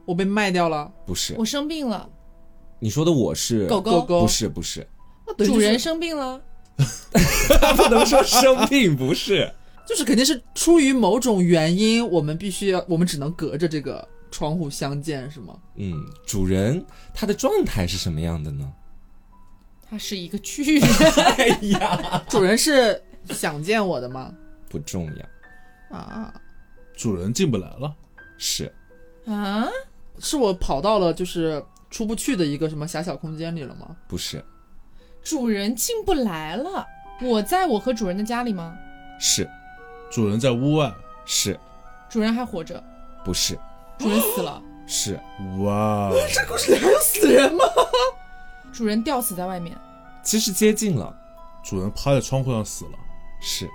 [0.07, 2.09] 我被卖掉了，不是，我生病了，
[2.79, 4.01] 你说的我是狗狗。
[4.01, 4.89] 狗不是不是，
[5.45, 6.41] 主人生病了，
[7.61, 9.53] 他不能说生病，不是。
[9.87, 15.59] 就是肯定是出于某种原因，我们必须要，我们只能隔着这个窗户相见，是吗？
[15.77, 15.93] 嗯，
[16.27, 18.73] 主人他的状态是什么样的呢？
[19.89, 20.89] 他是一个巨人。
[21.37, 24.33] 哎呀，主人是想见我的吗？
[24.69, 26.33] 不重要，啊，
[26.97, 27.93] 主人进不来了，
[28.39, 28.73] 是
[29.27, 29.67] 啊，
[30.21, 33.97] 是我跑到了就是出不去的一个什么狭小空间里了吗？
[34.07, 34.45] 不是，
[35.25, 36.87] 主人进不来了。
[37.21, 38.79] 我在我和主人的家里吗？
[39.19, 39.49] 是
[40.11, 40.95] 主人在屋外，
[41.27, 41.59] 是
[42.09, 42.83] 主人还活着，
[43.25, 43.59] 不是
[44.01, 45.21] 主人死了，是
[45.59, 47.65] 哇，这故事里还有死人吗？
[48.73, 49.77] 主人吊死在外面。
[50.23, 51.15] 其实接近了，
[51.63, 52.93] 主人趴在窗户上死了，
[53.43, 53.69] 是。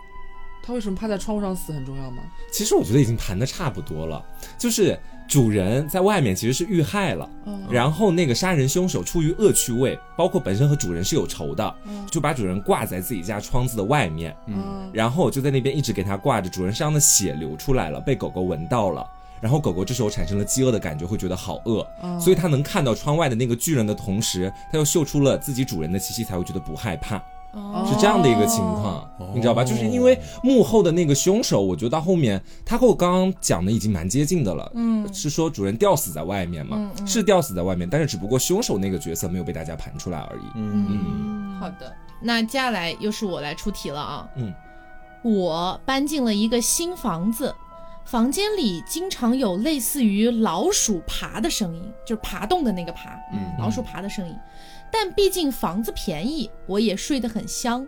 [0.64, 2.24] 他为什么趴在窗户上死很重要吗？
[2.52, 4.26] 其实我觉得已经盘的差不多了，
[4.58, 19.08] 就是主人在外面其实是遇害了，嗯然后那个杀人凶手出于恶趣味，包括本身和主人是有仇的，嗯就把主人挂在自己家窗子的外面，嗯，然后就在那边一直给他挂着，主人身上的血流出来了，被狗狗闻到了。
[19.42, 27.22] 然后狗狗这时候产生了饥饿的感觉，会觉得好饿，嗯所以它能看到窗外的那个巨人的同时，它又嗅出了自己主人的气息，才会觉得不害怕。
[27.54, 29.64] 哦是这样的一个情况，哦你知道吧？
[29.64, 34.70] 就是因为幕后的那个凶手，我觉得到后面他和我刚刚讲的已经蛮接近的了。
[34.76, 36.76] 嗯是说主人吊死在外面嘛？
[36.78, 40.42] 嗯嗯是吊死在外面，但是只不过凶手那个角色没有被大家盘出来而已。
[40.56, 41.94] 嗯，嗯，好的。
[42.22, 44.28] 那接下来又是我来出题了啊。
[44.36, 44.54] 嗯，
[45.24, 47.56] 我搬进了一个新房子，
[48.06, 54.36] 房间里经常有类似于老鼠爬的声音，就是爬动的那个爬，嗯老鼠爬的声音。
[54.92, 57.86] 但毕竟房子便宜，我也睡得很香。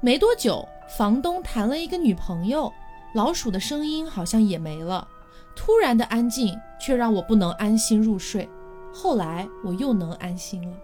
[0.00, 2.70] 没多久，房东谈了一个女朋友，
[3.14, 5.08] 老鼠的声音好像也没了。
[5.56, 8.46] 突然的安静却让我不能安心入睡。
[8.92, 10.76] 后来我又能安心了。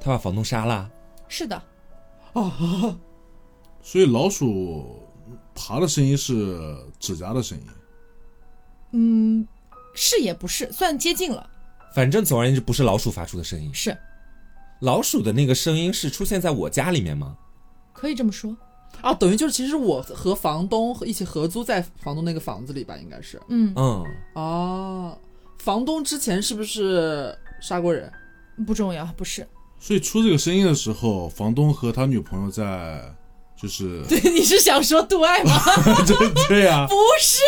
[0.00, 0.90] 他把房东杀了。
[1.28, 1.54] 是的，
[2.32, 2.52] 啊，
[3.80, 4.84] 所以老鼠
[5.54, 7.64] 爬的声音是指甲的声音，
[8.92, 9.48] 嗯，
[9.94, 11.48] 是也不是，算接近了。
[11.94, 13.72] 反正总而言之，不是老鼠发出的声音。
[13.74, 13.96] 是，
[14.80, 17.36] 老鼠的那个声音是出现在我家里面吗？
[17.92, 18.56] 可以这么说。
[19.02, 23.40] 啊，等于就是其实我和房东一起合租在房东那个房子里吧，应该是。
[23.48, 25.18] 嗯，嗯，哦，
[25.58, 28.12] 房东之前是不是杀过人？
[28.66, 29.46] 不重要，不是。
[29.78, 33.14] 所以出这个声音的时候，房东和他女朋友在，
[33.60, 35.60] 就是 对，你是想说杜爱吗？
[36.06, 37.42] 对对呀、不是，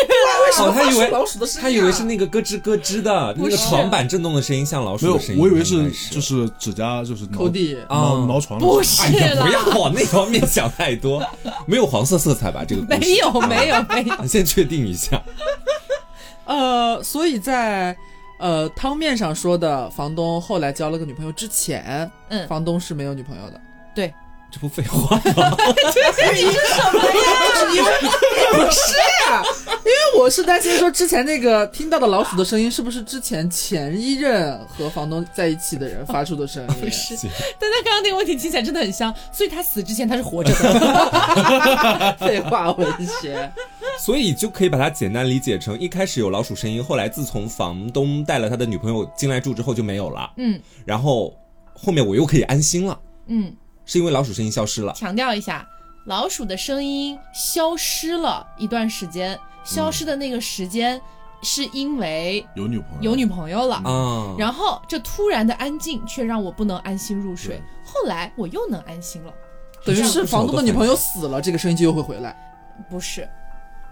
[0.45, 5.41] 为什么，他以为老鼠的声音啊他以为是那个咯吱咯吱的那个床板震动的声音，像老鼠的声，音。
[5.41, 7.75] 我以为是就是指甲就是挠抠地。
[7.87, 11.19] 啊挠挠床不是哎呀，不要，往那方面想太多，
[11.65, 12.63] 没有黄色色彩吧？
[12.67, 14.15] 这个没有， 没有，没有。
[14.21, 15.21] 你先确定一下。
[16.45, 17.95] 呃，所以在
[18.37, 23.59] 呃汤面上说的房东后来交了个女朋友之前，嗯，房东是没有女朋友的。
[23.95, 24.13] 对，
[24.53, 25.57] 这不废话吗？
[26.31, 27.73] 你是什么呀？
[27.73, 27.91] 因为
[28.51, 28.93] 不是
[29.25, 29.41] 呀、
[29.83, 36.75] 因为我是担心说之前那个听到的老鼠的声音是不是之前前一任和房东在一起的人发出的声音？
[36.81, 37.15] 不是，
[37.59, 42.15] 但他刚刚那个问题听起来真的很像，所以他死之前他是活着的。
[42.19, 42.87] 废话文
[43.21, 43.51] 学。
[43.99, 50.31] 所以就可以把它简单理解成，一开始有老鼠声音，后来自从房东带了他的女朋友进来住之后就没有了。
[50.37, 51.33] 嗯然后
[51.73, 53.53] 后面我又可以安心了，嗯，
[53.85, 54.93] 是因为老鼠声音消失了。
[54.93, 55.67] 强调一下，
[56.05, 61.01] 老鼠的声音消失了一段时间，消失的那个时间
[61.41, 63.75] 是因为有女朋友，有女朋友了。
[63.77, 69.33] 啊，然后这突然的安静却让我不能安心入睡，后来我又能安心了。
[69.85, 72.35] 等于是房东的女朋友死了，这个声音就又会回来。
[72.89, 73.27] 不是，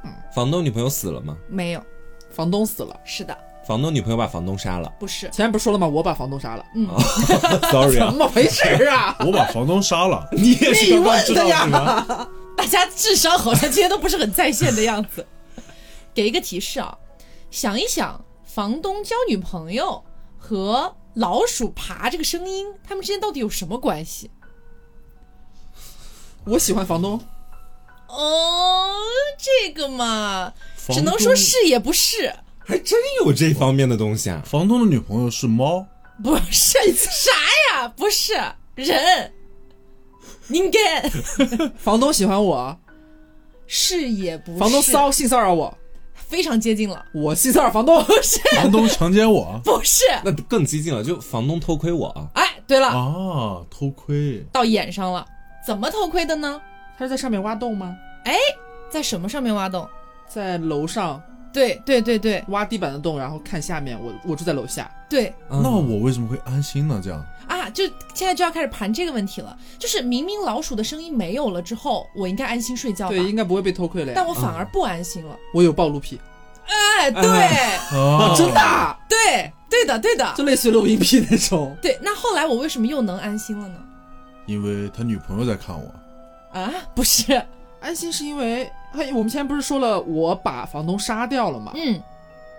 [0.03, 1.35] 嗯房东女朋友死了吗？
[1.49, 1.83] 没有，
[2.29, 3.37] 房东死了，是的，
[3.71, 4.91] 房东女朋友把房东杀了。
[4.99, 5.87] 不是，前面不是说了吗？
[5.87, 6.85] 我把房东杀了，嗯
[7.71, 9.15] ，Sorry 怎啊，么回事啊？
[9.25, 12.27] 我把房东杀了，你也是你刚刚知道问的呀是吗？
[12.57, 15.25] 大家智商好像今天都不是很在线的样子。
[16.13, 16.97] 给一个提示啊，
[17.49, 20.03] 想一想，房东交女朋友
[20.37, 24.29] 和老鼠爬这个声音，他们之间到底有什么关系？
[26.43, 27.17] 我喜欢房东，
[28.09, 28.91] 哦，
[29.37, 30.51] 这个嘛，
[30.89, 34.41] 只能说是也不是，还真有这方面的东西啊！
[34.45, 35.85] 房东的女朋友是猫，
[36.23, 37.31] 不是啥
[37.73, 37.87] 呀？
[37.97, 38.33] 不是
[38.75, 39.31] 人，
[40.49, 41.01] 应该
[41.77, 42.77] 房东喜欢我，
[43.67, 44.57] 是也不是。
[44.59, 45.75] 房东骚性骚扰我，
[46.13, 50.05] 非常接近了，我性骚扰房东，不是房东强奸我 不是。
[50.23, 52.29] 那更激进了，就房东偷窥我啊！
[52.35, 55.25] 哎，对了，啊，偷窥，到眼上了，
[55.65, 56.61] 怎么偷窥的呢？
[56.97, 57.95] 他是在上面挖洞吗？
[58.25, 58.35] 哎
[58.89, 59.87] 在什么上面挖洞？
[60.27, 61.21] 在楼上
[61.53, 63.97] 对对对对挖地板的洞，然后看下面。
[64.01, 67.01] 我我住在楼下，对嗯那我为什么会安心呢？
[67.03, 67.69] 这样，啊！
[67.69, 67.83] 就
[68.13, 73.15] 现在就要开始盘这个问题了，就是明明老鼠的声音没有了之后，我应该安心睡觉吧？
[73.15, 74.13] 对，应该不会被偷窥了呀。
[74.15, 75.35] 但我反而不安心了。
[75.53, 76.19] 我有暴露癖，
[76.65, 81.75] 哎，对、啊，真的啊，对对的对的就类似于录音癖那种。
[81.81, 81.97] 对。
[82.01, 83.75] 那后来我为什么又能安心了呢？
[84.45, 87.41] 因为他女朋友在看我，啊，不是，
[87.79, 91.71] 安心是因为，嘿，我们前面不是说了我把房东杀掉了吗？
[91.75, 91.99] 嗯，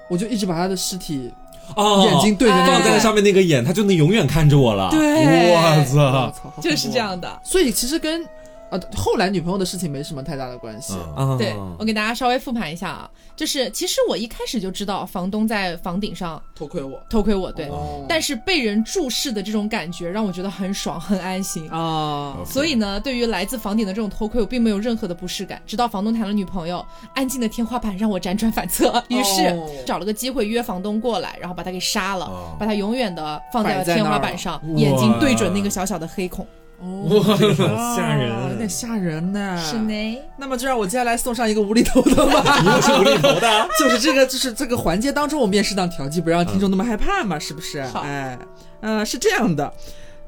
[0.08, 1.32] 我就一直把他的尸体
[1.76, 6.98] 哦，眼睛对着那个放在那上面那个眼，他就能永远看着我了。，对我操就是这。
[6.98, 7.40] 样的。
[7.42, 8.26] 所以其实跟
[8.72, 10.94] 呃后来女朋友的事情没什么太大的关系。
[11.16, 11.32] 嗯。
[11.32, 18.04] 啊，对我给大家稍微复盘一下啊，就是其实我一开始就知道房东在房顶上偷窥我，偷窥我，对，哦。
[18.08, 21.70] 但是被人注视的这种感觉让我觉得很爽，很安心。
[21.70, 25.61] 啊，所以呢，对于来自房顶的这种偷窥，我并没有任何的不适感。
[25.66, 32.56] 直到房东谈了女朋友，安静的天花板让我辗转反侧，于是哦找了个机会约房东过来，然后把他给杀了，哦。
[32.58, 36.46] 把他永远的放在了天花板上，眼睛对准那个小小的黑孔。
[36.82, 39.56] 哦，哇这个好吓人啊有点吓人呢。
[39.64, 39.78] 是。
[39.78, 42.60] 呢，那么就让我接下来送上一个无厘头的吧。
[42.60, 43.68] 你又是无厘头的。
[43.78, 47.82] 就是这个，就是这个环节当中，我们也适当调剂，不让听众那么害怕嘛，是不是？
[47.84, 48.38] 好哎，
[48.80, 49.72] 呃，是这样的，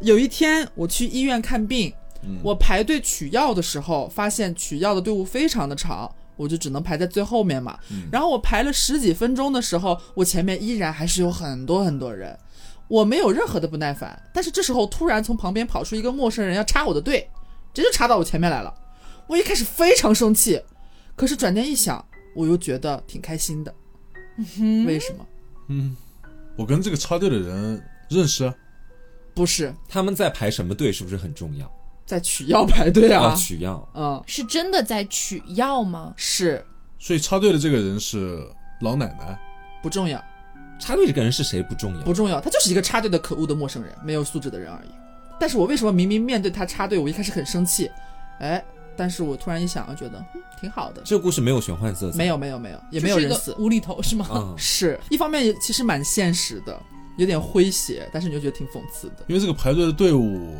[0.00, 6.10] 有一天我去医院看病，嗯我排队取药的时候，发现取药的队伍非常的长。
[6.36, 12.36] 我就只能排在最后面嘛，嗯然后我排了十几分钟的时候，我前面依然还是有很多很多人，
[12.94, 17.28] 我没有任何的不耐烦，但是这时候突然从旁边跑出一个陌生人要插我的队，
[17.72, 18.72] 直接就插到我前面来了。
[19.26, 20.62] 我一开始非常生气，
[21.16, 22.04] 可是转念一想，
[22.36, 23.74] 我又觉得挺开心的。
[24.86, 25.26] 为什么？
[25.70, 25.96] 嗯，
[26.56, 28.54] 我跟这个插队的人认识啊，
[29.34, 31.68] 不是他们在排什么队是不是很重要？
[32.06, 33.34] 在取药排队啊啊，？
[33.34, 33.88] 取药。
[33.94, 36.14] 嗯，是真的在取药吗？
[36.16, 36.64] 是
[37.00, 38.46] 所以插队的这个人是
[38.82, 39.36] 老奶奶。
[39.82, 40.22] 不重要，
[40.84, 42.02] 插队这个人是谁不重要？
[42.02, 44.90] 不重要，他就是一个插队的可恶的陌生人，没有素质的人而已。
[45.40, 47.90] 但是我为什么明明面对他插队，我一开始很生气，
[48.38, 48.62] 哎，
[48.94, 51.00] 但是我突然一想，我觉得、嗯、挺好的。
[51.02, 54.28] 这个故事没有玄幻色彩，没有没有没有，也没有人死无厘头是吗？
[54.30, 54.54] 嗯。
[54.58, 56.78] 是一方面也其实蛮现实的，
[57.16, 59.24] 有点诙谐，但是你就觉得挺讽刺的。
[59.26, 60.54] 因为这个排队的队伍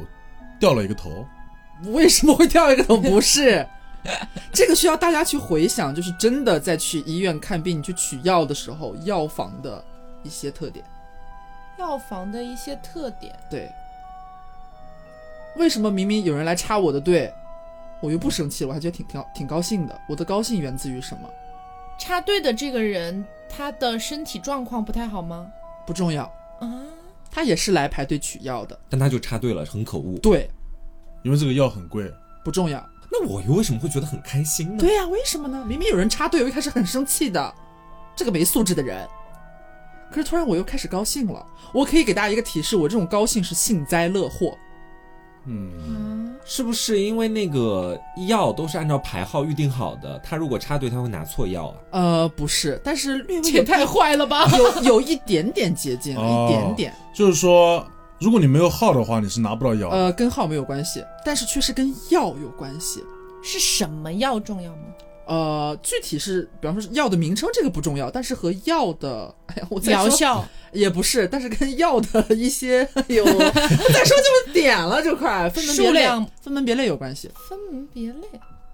[0.59, 1.27] 掉了一个头，
[1.93, 2.97] 为什么会掉一个头？
[2.97, 3.67] 不是，
[4.53, 9.85] 这个需要大家去回想，就是真的在去医院看病、去取药的时候，药房的
[10.25, 10.85] 一些特点。
[11.79, 13.71] 药房的一些特点，对，
[15.57, 17.33] 为什么明明有人来插我的队，
[18.01, 20.01] 我又不生气了，我还觉得挺挺挺高兴的？
[20.09, 21.29] 我的高兴源自于什么？
[21.99, 25.49] 插队的这个人他的身体状况不太好吗？
[25.85, 26.25] 不重要，
[26.61, 26.83] 啊，
[27.31, 28.79] 他也是来排队取药的。
[28.89, 30.17] 但他就插队了，很可恶。
[30.19, 30.49] 对，
[31.25, 32.13] 因为这个药很贵。
[32.45, 32.85] 不重要。
[33.11, 34.79] 那我又为什么会觉得很开心呢？
[34.79, 35.65] 对呀、为什么呢？
[35.67, 37.55] 明明有人插队，我一开始很生气的，
[38.15, 39.09] 这个没素质的人。
[40.15, 41.45] 可是突然我又开始高兴了。
[41.73, 44.57] 我可以给大家一个提示，我这种高兴是幸灾乐祸。
[45.47, 50.17] 嗯，嗯，是不是因为那个药都是按照排号预定好的？
[50.21, 51.75] 他如果插队，他会拿错药啊？
[51.91, 54.47] 呃，不是，但是略微也太坏了吧！
[54.57, 56.95] 有有一点点接近了，哦一点点。
[57.13, 57.85] 就是说，
[58.21, 59.89] 如果你没有号的话，你是拿不到药。
[59.89, 63.03] 呃，跟号没有关系，但是却是跟药有关系。
[63.43, 64.79] 是什么药重要吗？
[65.27, 70.45] 呃，具体是，比方说药的名称这个不重要，但是和药的， 哎呀，我疗效。
[70.75, 73.39] 也不是，但是跟药的一些， 哎呦，我
[73.93, 77.31] 再说就点了这块，分门别类数量，分门别类有关系。
[77.49, 78.29] 分门别类，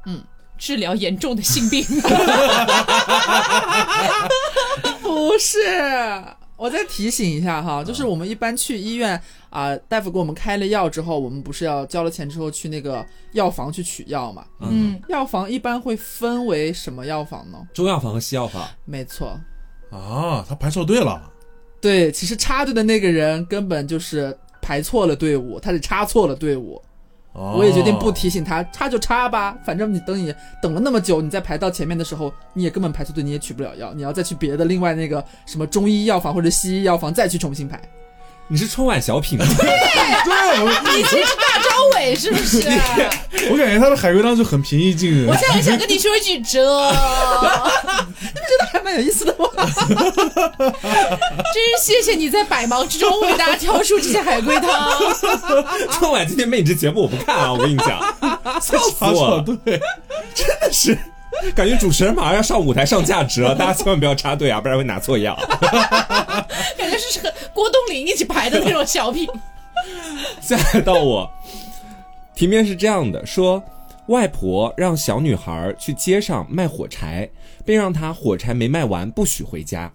[0.06, 0.24] 嗯，
[0.56, 1.84] 治疗严重的性病。
[5.02, 5.58] 不是，
[6.56, 14.44] 我再提醒一下哈，就是我们一般去医院啊、大夫给我们开了药之后，我们不是要交了钱之后去那个药房去取药嘛？
[14.60, 17.58] 嗯，药房一般会分为什么药房呢？
[17.74, 19.38] 中药房和西药房，没错，
[19.90, 21.30] 啊，他排错队了。
[21.80, 26.80] 对，其实插队的那个人根本就是排错了队伍，他是插错了队伍。
[27.32, 37.80] 哦我也决定不提醒他，插就插吧，反正你等你等了那么久，你再排到前面的时候，你也根本排错队，你也取不了药，你要再去别的另外那个什么中医药房或者西医药房再去重新排。
[38.50, 39.44] 你是春晚小品吗？
[39.56, 39.68] 对，
[40.24, 42.58] 对你其实是大张伟 是不是？
[43.48, 45.36] 我感觉他的海龟汤就很平易近人我。
[45.36, 49.48] 现在很想跟你说一句， 这你不觉得还蛮有意思的吗。
[50.58, 54.98] 真是谢谢你在百忙之中为大家挑出这些海龟汤。
[55.92, 57.52] 春晚今天没你这节目我不看啊！
[57.54, 58.00] 我跟你讲，
[58.60, 59.80] 笑死我了，对，
[60.34, 60.98] 真的是。
[61.54, 65.38] 感觉主持人马上要上舞台上价值了， 大家千万不要插队啊，不然会拿错药。
[66.76, 69.28] 感觉是和郭冬临一起排的那种小品。
[70.40, 71.30] 现在到我，
[72.34, 73.62] 题面是这样的：说
[74.06, 77.28] 外婆让小女孩去街上卖火柴，
[77.64, 79.90] 并让她火柴没卖完不许回家。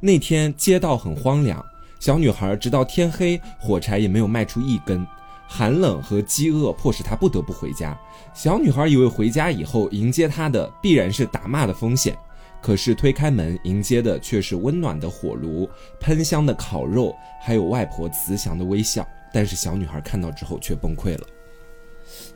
[0.00, 1.64] 那天街道很荒凉，
[2.00, 5.06] 小女孩直到天黑，火柴也没有卖出一根。
[5.48, 7.98] 寒冷和饥饿迫使她不得不回家。
[8.34, 12.16] 小女孩以为回家以后迎接她的必然是打骂的风险，
[12.60, 15.68] 可是推开门迎接的却是温暖的火炉、
[16.00, 19.06] 喷香的烤肉，还有外婆慈祥的微笑。
[19.32, 21.26] 但是小女孩看到之后却崩溃了。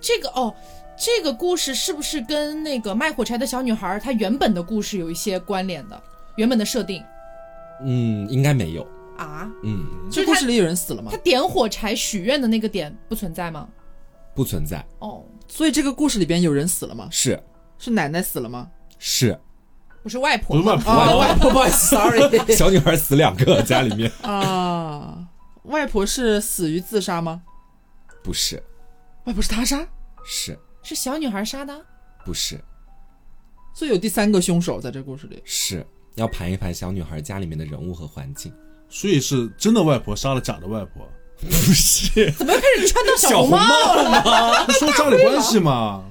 [0.00, 0.54] 这个哦，
[0.98, 6.02] 这个故事是不是跟那个卖火柴的小女孩她原本的故事有一些关联的？
[6.36, 7.02] 原本的设定
[7.82, 8.86] 嗯，应该没有。
[9.24, 9.50] 啊？
[9.62, 11.16] 嗯，这故事里有人死了吗他？
[11.18, 13.68] 点火柴许愿的那个点不存在吗？
[14.34, 14.84] 不存在。
[15.00, 17.08] 哦，所以这个故事里边有人死了吗？
[17.10, 17.40] 是
[17.78, 18.70] 是奶奶死了吗？
[18.98, 19.38] 是，
[20.02, 22.20] 不是外婆吗，不是外婆，啊，外婆，不好意思， sorry
[22.54, 25.26] 小女孩死两个，家里面啊，
[25.64, 27.42] 外婆是死于自杀吗？
[28.22, 28.62] 不是，
[29.24, 29.86] 外婆是他杀，
[30.24, 31.86] 是是小女孩杀的。
[32.24, 32.60] 不是
[33.72, 35.40] 所以有第三个凶手在这故事里。
[35.44, 38.52] 是要盘一盘小女孩家里面的人物和环境。
[38.90, 41.08] 所以是真的外婆杀了假的外婆，
[41.40, 43.94] 不是，怎么又开始穿到小红红帽？
[43.94, 44.64] 了吗？
[44.66, 46.04] 不 说家里关系嘛？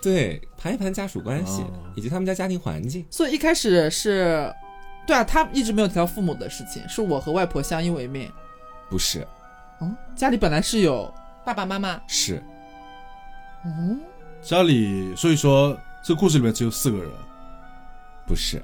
[0.00, 3.04] 对，盘一盘家属关系、哦以及他们家家庭环境。
[3.10, 4.50] 所以一开始是，
[5.06, 8.30] 对啊，他一直没有提到父母的事情，是我和外婆相依为命。
[8.88, 9.26] 不是，
[9.82, 11.12] 嗯，家里本来是有，
[11.44, 12.42] 爸爸妈妈是
[13.64, 14.00] 嗯，
[14.40, 17.10] 家里，所以说这故事里面只有四个人，
[18.26, 18.62] 不是？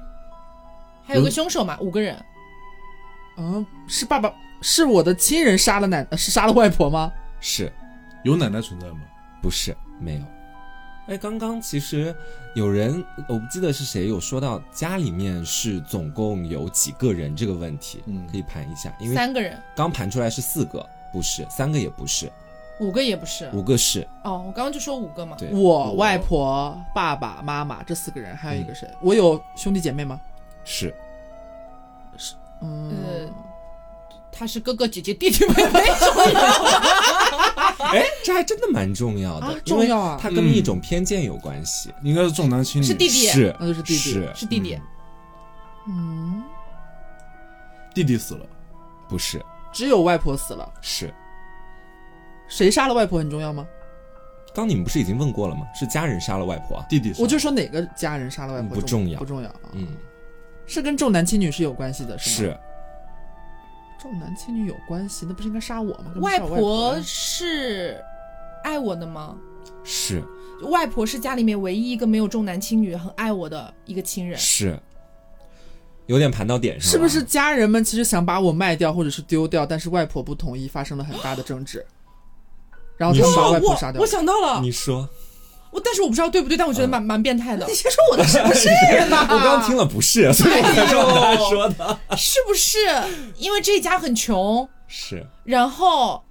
[1.05, 2.15] 还有个凶手嘛，五个人。
[3.39, 4.31] 嗯，是爸爸，
[4.61, 7.11] 是我的亲人杀了奶，呃是杀了外婆吗？
[7.39, 7.71] 是
[8.23, 8.99] 有奶奶存在吗？
[9.41, 9.75] 不是？
[9.99, 10.21] 没有。
[11.07, 12.13] 哎，刚刚其实
[12.53, 22.31] 有人，我不记得是谁有说到家里面是总共有几个人这个问题，嗯可以盘一下，因为三个人，刚盘出来是四个，不是三个也不是，
[22.79, 23.49] 五个也不是。
[23.53, 25.35] 五个是，哦，我刚刚就说五个嘛。
[25.39, 28.87] 对，我外婆、爸爸妈妈这四个人，还有一个谁？
[29.01, 30.19] 我有兄弟姐妹吗？
[30.63, 30.93] 是
[32.61, 33.29] 嗯，呃，
[34.31, 36.41] 他是哥哥姐姐弟弟妹妹重要。
[37.79, 41.93] 哎，这还真的蛮重要的，啊因为重要啊它跟一种偏见有关系。
[42.03, 44.79] 应该是重男轻女，是弟弟是那就是弟弟是是弟弟。
[45.87, 46.43] 嗯，
[47.93, 48.45] 弟弟死了，
[49.07, 51.13] 不是只有外婆死了，是？
[52.47, 53.65] 谁杀了外婆很重要吗？
[54.53, 55.61] 刚你们不是已经问过了吗？
[55.73, 56.85] 是家人杀了外婆啊？
[56.89, 59.69] 弟弟死了我就说哪个家人杀了外婆不重要不重要啊。
[59.73, 59.95] 嗯，
[60.69, 62.53] 是跟重男轻女是有关系的，是吗？
[62.53, 62.59] 是
[63.99, 66.13] 重男轻女有关系，那不是应该杀我吗？
[66.21, 67.99] 外婆是
[68.63, 69.35] 爱我的吗？
[69.83, 70.23] 是
[70.69, 74.37] 外婆是家里面唯一一个没有重男轻女、很爱我的一个亲人。
[74.37, 74.79] 是，
[76.05, 81.85] 有点盘到点上了，是不是家人们其实想把我卖掉或者是丢掉，但是外婆不同意，发生了很大的争执，
[82.95, 84.05] 然后他们把外婆杀掉我。
[84.05, 85.09] 想到了，你说，
[85.71, 88.69] 我但是我不知道对不对，但我觉得蛮蛮变态的，你先说我的是不是
[89.09, 89.21] 嘛？
[89.29, 91.99] 我刚听了不是，所以我才这么说的。
[92.17, 92.77] 是不是？
[93.37, 95.25] 因为这一家很穷，是。
[95.43, 96.23] 然后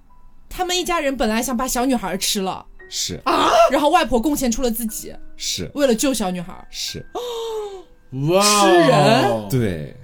[0.49, 3.19] 他们一家人本来想把小女孩吃了，是。
[3.25, 3.49] 啊？
[3.71, 5.69] 然后外婆贡献出了自己，是。
[5.73, 6.53] 为了救小女孩。
[6.69, 7.05] 是，
[8.29, 9.49] 哇， 吃人？
[9.49, 9.95] 对。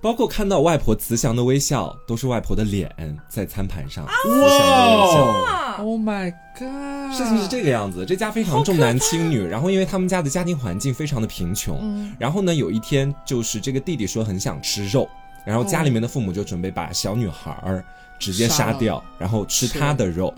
[0.00, 2.90] 包括看到外婆慈祥的微笑，都是外婆的脸
[3.28, 5.24] 在餐盘上慈祥的微笑。
[5.24, 7.16] 啊，Oh my god！
[7.16, 15.08] 事情是这个样子，这家非常重男轻女，然后因为他们家的家庭环境非常的贫穷，然后呢，有一天就是这个弟弟说很想吃肉，
[15.44, 17.84] 然后家里面的父母就准备把小女孩儿
[18.18, 20.32] 直接杀掉，然后吃她的肉，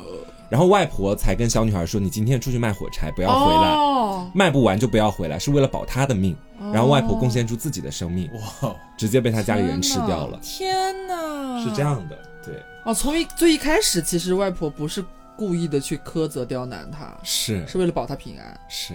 [0.50, 6.36] 然后外婆才跟小女孩说：“你今天出去卖火柴，不要回来，哦，卖不完就不要回来，是为了保她的命。”
[6.74, 11.64] 然后外婆贡献出自己的生命，哇，直接被他家里人吃掉了，天哪！
[11.64, 11.80] 是这。
[11.80, 15.02] 样的，对，哦，从一最一开始，其实外婆不是
[15.36, 18.60] 故意的去苛责刁难他，是是为了保他平安。
[18.68, 18.94] 是。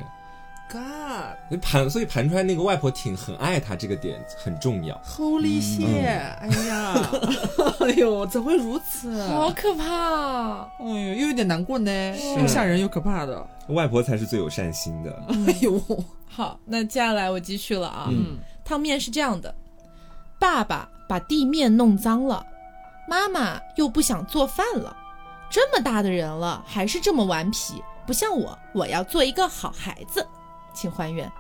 [0.72, 5.00] God，所以盘，所以盘出来那个外婆挺很爱他，这个点很重要。
[5.06, 7.10] Holy shit！、哎呀，
[7.80, 9.24] 哎呦，怎会如此？
[9.28, 10.62] 好可怕！
[10.80, 11.92] 哎呦，又有点难过呢，
[12.40, 13.48] 又吓人又可怕的。
[13.70, 15.12] 外婆才是最有善心的。
[15.28, 15.80] 哎呦，
[16.28, 18.08] 好，那接下来我继续了啊。
[18.10, 19.54] 嗯汤面是这样的：
[20.40, 22.44] 爸爸把地面弄脏了，
[23.08, 24.98] 妈妈又不想做饭了，
[25.52, 30.26] 这么大的人了还是这么顽皮，不像我，我要做一个好孩子。
[30.76, 31.32] 请还原，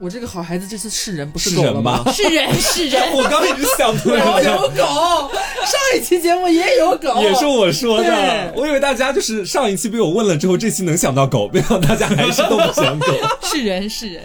[0.00, 2.04] 我这个好孩子这次是人不是狗了吗？
[2.12, 5.30] 是人是人， 我刚一直想对有有，狗，
[5.64, 8.52] 上一期节目也有狗，也是我说的。
[8.56, 13.06] 我以为大家就是上一期被我问了之后，这期能想到狗，没想到大家还是都不想狗。
[13.42, 14.24] 是 人是人，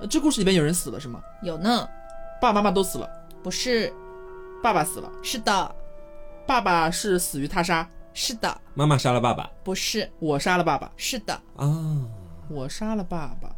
[0.00, 1.20] 呃这故事里边有人死了是吗？
[1.42, 1.88] 有呢，
[2.40, 3.08] 爸爸妈妈都死了，
[3.42, 3.92] 不是，
[4.62, 5.74] 爸爸死了，是的，
[6.46, 9.48] 爸爸是死于他杀，是的，妈妈杀了爸爸。
[9.64, 11.96] 不是，我杀了爸爸，是的，啊，
[12.52, 13.50] 我杀了爸爸。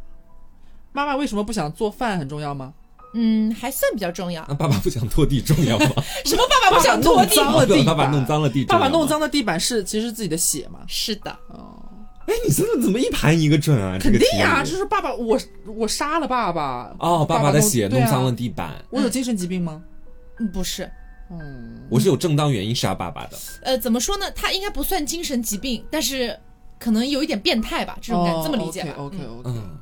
[0.91, 2.73] 妈妈为什么不想做饭很重要吗？
[3.17, 4.43] 嗯，还算比较重要。
[4.47, 5.85] 那爸爸不想拖地重要吗？
[6.25, 7.35] 什么爸爸不想拖地
[7.85, 9.07] 爸爸弄脏了地板爸爸弄脏了地，爸爸弄。
[9.07, 10.79] 脏的地板是其实是自己的血吗？
[10.87, 11.81] 是的，哦
[12.27, 13.97] 哎，你真的怎么一盘一个准啊？
[14.01, 15.39] 肯定呀、这个就是爸爸，我
[15.77, 16.93] 我杀了爸爸。
[16.99, 18.83] 哦，爸爸的血弄脏了地板。
[18.89, 19.81] 我有精神疾病吗？
[20.39, 20.89] 嗯，不是。
[21.29, 23.37] 嗯，我是有正当原因杀爸爸的。
[23.61, 24.29] 呃，怎么说呢？
[24.31, 26.37] 他应该不算精神疾病，但是
[26.79, 28.93] 可能有一点变态吧，这种感、这么理解吧。
[28.97, 29.77] OK OK 嗯 OK，、嗯，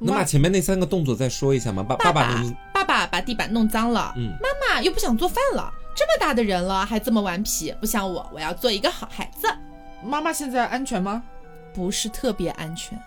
[0.00, 1.82] 能把前面那三个动作再说一下吗？
[1.82, 9.48] 爸爸爸弄爸爸把地板弄脏了，嗯妈妈又不想做饭了，这么大的人了还这么顽皮，不像我，我要做一个好孩子。
[10.04, 11.22] 妈妈现在安全吗？
[11.72, 12.98] 不是特别安全，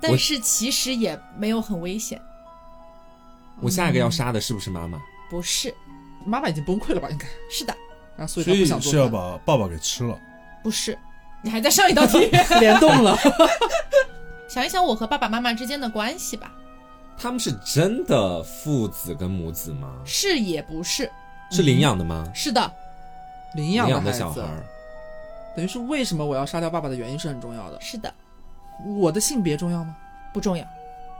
[0.00, 2.20] 但是其实也没有很危险。
[3.60, 4.98] 我下一个要杀的是不是妈妈？
[5.30, 5.74] 不是，
[6.26, 7.08] 妈妈已经崩溃了吧？
[7.10, 7.74] 应该是的，
[8.18, 10.18] 啊，所以所以她不想做是要把爸爸给吃了。
[10.62, 10.98] 不是。
[11.44, 12.18] 你还在上一道题，
[12.58, 13.14] 联动了。
[14.48, 16.50] 想一想我和爸爸妈妈之间的关系吧。
[17.18, 19.94] 他们是真的父子跟母子吗？
[20.06, 21.10] 是也不是？
[21.50, 22.26] 是领养的吗？
[22.34, 22.72] 是的，
[23.54, 24.64] 领领养孩子，养的小孩儿。
[25.54, 27.78] 等于是为什么我要杀掉爸爸的原因是很重要的。
[27.80, 28.12] 是的，
[28.98, 29.94] 我的性别重要吗？
[30.32, 30.66] 不重要。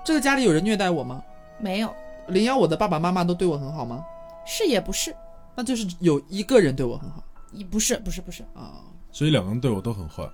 [0.05, 1.23] 这个家里有人虐待我吗？
[1.59, 1.95] 没有，
[2.29, 4.03] 领养我的爸爸妈妈都对我很好吗？
[4.47, 5.15] 是也不是？
[5.55, 7.23] 那就是有一个人对我很好
[7.53, 8.81] 也不是，不是，不是，啊。
[9.15, 10.29] 所以两个人对我都很坏。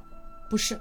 [0.49, 0.81] 不是。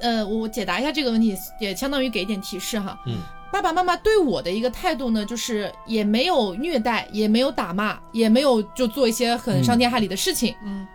[0.00, 2.98] 呃，我解答一下这个问题，也相当于给一点提示哈。
[3.06, 3.18] 嗯，
[3.52, 10.54] 爸爸妈妈对我的一个态度呢，就是也没有虐待，也没有打骂，也没有就做一些很伤天害理的事情。
[10.64, 10.86] 嗯，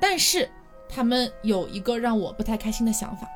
[0.00, 0.50] 但是
[0.88, 3.26] 他们有一个让我不太开心的想法。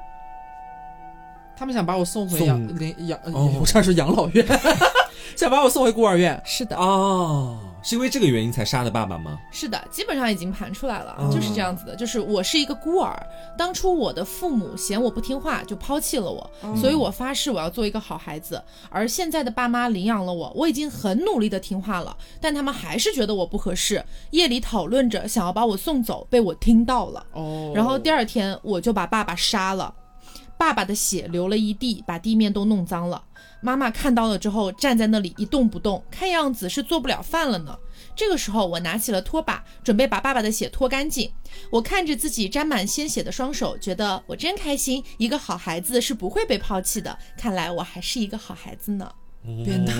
[1.56, 3.22] 他们想把我送回送养
[3.60, 4.44] 我差点说养老院，
[5.36, 6.42] 想把我送回孤儿院。
[6.44, 9.38] 是的，哦，是因为这个原因才杀的爸爸吗？
[9.50, 11.94] 是的，基本上已经盘出来了，哦就是这样子的。
[11.94, 13.14] 就是我是一个孤儿，
[13.58, 18.62] 当初我的父母嫌我不听话，就抛弃了我，所以我发誓我要做一个好孩子。
[18.88, 27.26] 而现在的爸妈领养了我，我已经很努力的听话了，但他们还是觉得我不合适，夜里讨论着想要把我送走，被我听到了。
[27.32, 29.94] 哦，然后第二天我就把爸爸杀了，
[30.56, 33.22] 爸爸的血流了一地，把地面都弄脏了。
[33.64, 37.74] 妈妈看到了之后，站在那里一动不动，看样子是做不了饭了呢。
[38.14, 41.32] 这个时候，我拿起了拖把，准备把爸爸的血拖干净。
[41.70, 45.02] 我看着自己沾满鲜血的双手，觉得我真开心。
[45.16, 49.10] 一个好孩子是不会被抛弃的，看来我还是一个好孩子呢。
[49.64, 49.96] 变态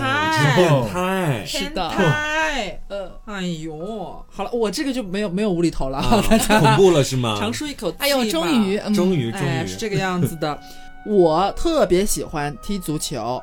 [0.70, 1.44] 哦变态。
[1.46, 7.36] 是的太，呃，哎呦，好了，我这个就没有没有无厘头了，啊 大家恐怖了是吗？
[7.40, 8.04] 长舒一口气吧。
[8.04, 10.60] 哎呦，终于，嗯、终于终哎，于是这个样子的。
[11.06, 13.42] 我特别喜欢踢足球。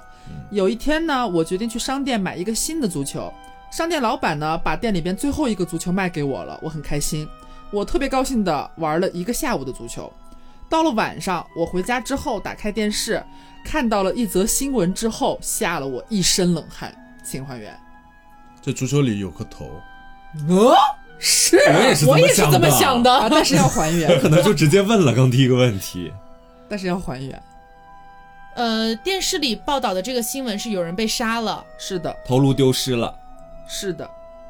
[0.52, 3.32] 有一天呢，我决定去商店买一个新的足球。
[3.72, 7.28] 商店老板呢，把店里边最后一个足球卖给我了，我很开心。
[7.72, 10.12] 我特别高兴的玩了一个下午的足球。
[10.70, 13.24] 到了晚上，我回家之后打开电视，
[13.64, 16.94] 看到了一则新闻之后，吓了我一身冷汗。
[17.24, 17.74] 请还原。
[18.62, 19.70] 这足球里有颗头，
[20.50, 20.76] 呃，
[21.18, 23.12] 是，我也是我也是这么想的。
[23.12, 26.12] 啊，但是要还原， 可能就直接问了刚第一个问题。
[26.68, 27.42] 但是要还原。
[28.56, 31.66] 呃，电视里报道的这个新闻是有人被杀了。
[31.78, 33.14] 是的，头颅丢失了，
[33.68, 34.10] 是的，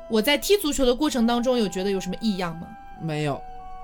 [0.09, 2.67] 我在踢足球的过程当中，有觉得有什么异样吗？
[3.01, 3.41] 没有。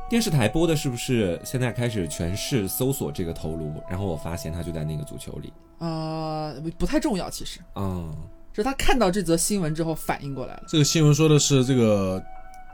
[0.09, 3.73] 电视台播的是不是现在开始全市搜索这个头颅？
[3.89, 5.51] 然后我发现他就在那个足球里。
[5.79, 8.11] 呃，不太重要，其实嗯，
[8.53, 10.63] 是他看到这则新闻之后反应过来了。
[10.67, 12.23] 这个新闻说的是这个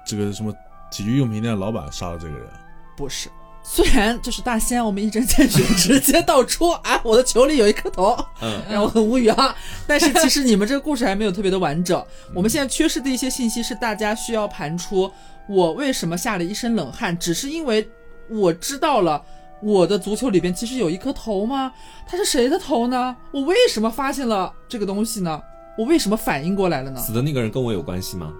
[0.06, 0.54] 这个什么
[0.92, 2.48] 体育用品店老板杀了这个人，
[2.96, 3.30] 不是，
[3.64, 9.56] 虽然就是大仙，我们一针见血，直接道出啊， 我的球里有一颗头，嗯，让我很无语啊。
[9.88, 12.06] 但是其实你们这个故事还没有特别的完整，
[12.36, 15.10] 我们现在缺失的一些信息是大家需要盘出
[15.48, 17.90] 我为什么吓了一身冷汗，只是因为
[18.30, 19.24] 我知道了。
[19.62, 21.72] 我的足球里边其实有一颗头吗？
[22.06, 23.16] 它是谁的头呢？
[23.32, 25.42] 我为什么发现了这个东西呢？
[25.78, 27.00] 我为什么反应过来了呢？
[27.00, 28.34] 死的那个人跟我有关系吗？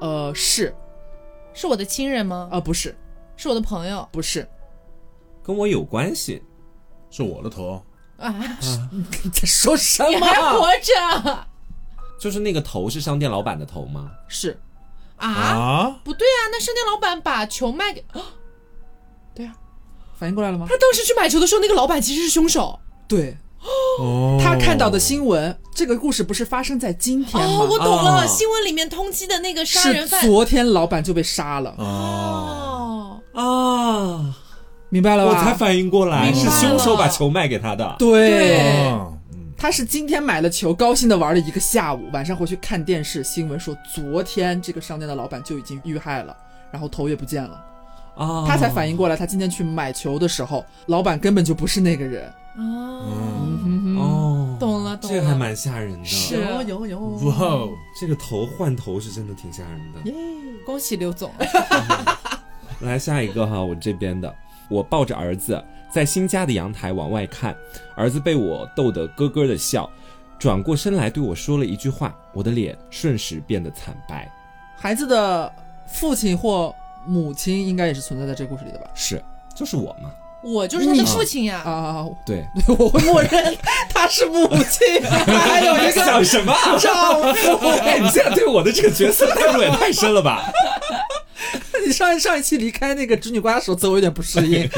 [0.00, 0.72] 呃，是，
[1.52, 2.48] 是我的亲人吗？
[2.52, 2.96] 呃，不是，
[3.36, 4.48] 是我的朋友不是，
[5.48, 6.42] 跟我有关系。
[7.10, 7.82] 是我的头。
[8.18, 8.34] 啊？
[8.92, 10.10] 你在说什么？
[10.10, 11.46] 你还活着
[12.20, 14.10] 就是那个头是商店老板的头吗？
[14.28, 14.60] 是，
[15.16, 15.26] 啊？
[15.26, 18.04] 啊，不对啊，那商店老板把球卖给
[19.34, 19.54] 对呀、
[20.18, 20.76] 反应过来了吗他？
[20.76, 22.78] 当时去买球的时候，那个老板其实是凶手。
[23.06, 23.38] 对，
[24.00, 27.54] 哦，他看到的新闻，这个故事不是发生在今天吗？
[27.56, 30.20] 哦，我懂了，哦新闻里面通缉的那个杀人犯。
[30.26, 34.36] 昨天老板就被杀了，哦，哦，啊，
[34.90, 35.38] 明白了吧？
[35.38, 37.96] 我才反应过来，是凶手把球卖给他的。
[37.98, 38.90] 对，
[39.56, 46.36] 他是今天买了球，高兴的玩了一个下午，晚上回去看电视，新闻说昨天这个商店的老板就已经遇害了，
[46.70, 47.64] 然后头也不见了，
[48.16, 52.32] 啊，他才反应过来，他今天去买球的时候，老板根本就不是那个人。
[52.56, 53.04] 哦，
[53.64, 56.04] 嗯哦，懂了懂了这个还蛮吓人的。
[56.04, 57.68] 是有有有，哇哦，
[58.00, 60.10] 这个头换头是真的挺吓人的。
[60.10, 60.14] 耶
[60.66, 61.30] 恭喜刘总。
[62.80, 64.32] 来下一个哈，我这边的，
[64.68, 67.56] 我抱着儿子在新家的阳台往外看，
[67.96, 69.88] 儿子被我逗得咯咯的笑，
[70.38, 74.30] 转过身来对我说了一句话，我的脸瞬时变得惨白。
[74.76, 75.52] 孩子的
[75.86, 76.74] 父亲或
[77.06, 78.90] 母亲应该也是存在在这个故事里的吧？
[78.94, 79.22] 是，
[79.54, 80.10] 就是我嘛。
[80.40, 81.58] 我就是他的父亲呀。
[81.64, 82.46] 啊，对，
[82.78, 83.56] 我会默认
[83.92, 86.54] 他是母亲，还有一个想什么？
[86.78, 87.68] 丈夫。
[87.80, 90.44] 哎，你现在对我的这个角色代入也太深了吧？
[91.86, 94.68] 你上上一期离开那个侄女瓜的时候，我有点不适应。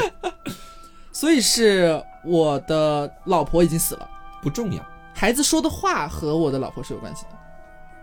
[1.11, 4.09] 所以是我的老婆已经死了，
[4.41, 4.83] 不重要，
[5.13, 7.29] 孩子说的话和我的老婆是有关系的。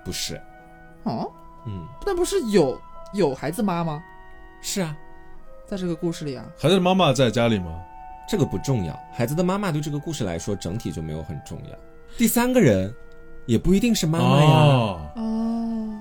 [0.04, 0.40] 不是，
[1.04, 1.30] 哦，
[1.66, 2.80] 嗯，那不是有
[3.14, 4.02] 有孩子妈吗？
[4.60, 4.94] 是啊，
[5.66, 7.80] 在这个故事里啊，孩子的妈妈在家里吗？
[8.28, 8.98] 这个不重要。
[9.12, 11.76] 孩子的妈妈对这个故事来说，整体就没有很重要。
[12.18, 12.94] 第三个人
[13.46, 15.97] 也不一定是妈妈呀，哦，哦，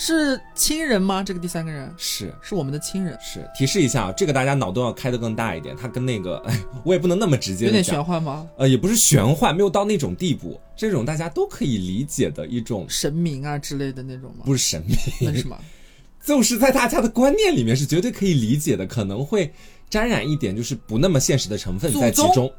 [0.00, 1.24] 是亲人吗？
[1.24, 2.32] 这个第三个人是。
[2.40, 5.76] 是我们的亲人，是提示一下啊，这个大家脑洞要开得更大一点。
[5.76, 8.46] 他跟那个，哎， 我也不能那么直接有点，玄幻吗？
[8.56, 10.60] 呃，也不是玄幻，没有到那种地步。
[10.76, 14.44] 这种大家都可以理解的一种，神明啊之类的那种吗？
[14.44, 15.58] 不是神明，那是什么？
[16.24, 19.52] 就是在大家的观念里面是绝对可以理解的，可能会
[19.90, 22.52] 沾染一点就是不那么现实的成分在其中。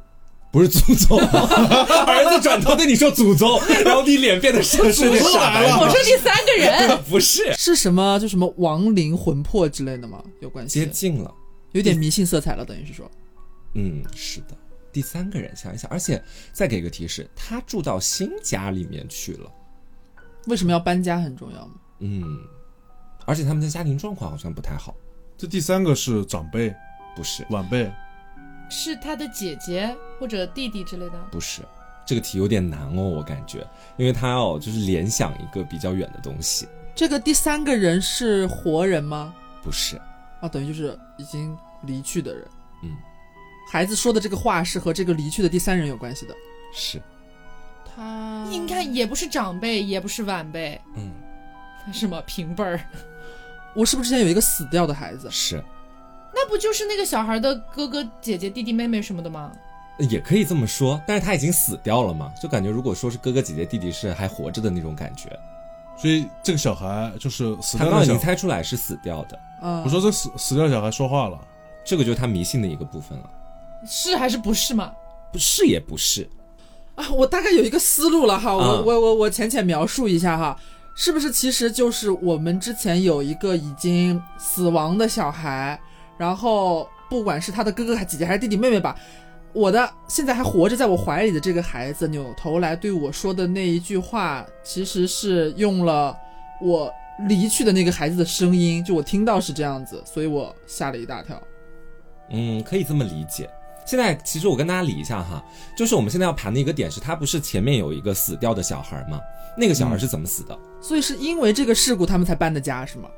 [0.52, 8.18] 不是祖宗， 儿子转头对你说祖宗， 然后你脸变得是是有点傻白我说第三个人， 不是是什么？
[8.18, 10.22] 就什么亡灵魂魄之类的吗？
[10.40, 10.86] 有关系接？
[10.86, 11.32] 近了。
[11.72, 13.08] 有点迷信色彩了，等于是说，
[13.74, 14.56] 嗯，是的。
[14.92, 16.20] 第三个人想一想，而且
[16.52, 19.48] 再给个提示，他住到新家里面去了。
[20.46, 21.74] 为什么要搬家很重要吗？
[22.00, 22.40] 嗯，
[23.24, 24.96] 而且他们的家庭状况好像不太好。
[25.38, 26.74] 这第三个是长辈、
[27.14, 27.88] 不是，晚辈，
[28.70, 31.18] 是他的姐姐或者弟弟之类的。
[31.30, 31.60] 不是，
[32.06, 33.66] 这个题有点难哦，我感觉，
[33.98, 36.66] 因为他哦，就是联想一个比较远的东西。
[36.94, 39.34] 这个第三个人是活人吗？
[39.62, 40.00] 不是，
[40.40, 42.46] 啊，等于就是已经离去的人。
[42.82, 42.96] 嗯，
[43.70, 46.34] 孩子说的这个话是和这个离去的第三人有关系的。
[46.72, 47.00] 是，
[47.84, 51.12] 他应该也不是长辈，也不是晚辈，嗯，
[51.84, 52.80] 他什么平辈儿？
[53.74, 55.28] 我是不是之前有一个死掉的孩子？
[55.30, 55.62] 是，
[56.34, 59.52] 那不就是那个小孩的哥哥姐姐弟弟妹妹什么的吗？
[60.08, 65.28] 也可以这么说，但是他已经死掉了嘛，就感觉如果说是哥哥姐姐弟弟是还活着的那种感觉。
[65.98, 68.34] 所以这个小孩就是死他刚刚已经掉的小孩。
[68.34, 71.38] 猜出来是死掉的，嗯，我说这死死掉小孩说话了，
[71.84, 73.30] 这个就是他迷信的一个部分了。
[73.86, 74.90] 是还是不是嘛？
[75.30, 76.26] 不是也不是，
[76.94, 80.58] 啊，我大概有一个思路了哈，我、嗯我我我浅浅描述一下哈，
[80.94, 85.78] 是不是其实就是我们之前有一个已经死亡的小孩，
[86.20, 88.94] 然后不管是他的哥哥、还姐姐还是弟弟妹妹吧，
[89.54, 96.14] 我的现在还活着在我怀里的这个孩子扭头来对我说的那一句话，其实是用了
[96.60, 96.92] 我
[97.26, 101.42] 离去的那个孩子的声音，就我听到是这样子，所以我吓了一大跳。
[102.28, 103.48] 嗯，可以这么理解。
[103.86, 105.42] 现在其实我跟大家理一下哈，
[105.74, 109.18] 就是我们现在要盘的一个点是，他不是前面有一个死掉的小孩吗？
[109.56, 110.56] 那个小孩是怎么死的？
[110.82, 113.08] 所以是因为这个事故他们才搬的家是吗？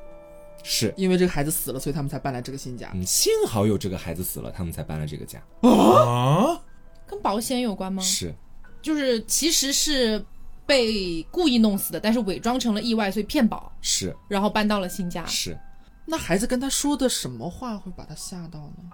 [0.62, 2.90] 是，因为这个孩子死了，所以他们才搬来这个新家。
[2.94, 5.38] 嗯，幸好有这个孩子死了，他们才搬了这个家。
[5.60, 6.60] 啊，
[7.06, 8.02] 跟保险有关吗？
[8.02, 8.34] 是，
[8.80, 10.24] 就是其实是
[10.64, 15.26] 被故意弄死的，但是伪装成了意外，所以骗保，是，然后搬到了新家。
[15.26, 15.58] 是。
[16.04, 18.90] 那孩子跟他说的什么话会把他吓到呢？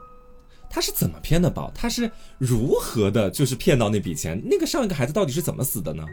[0.70, 1.70] 他是怎么骗的保？
[1.70, 4.40] 他是如何的，就是骗到那笔钱？
[4.44, 6.04] 那个上一个孩子到底是怎么死的呢？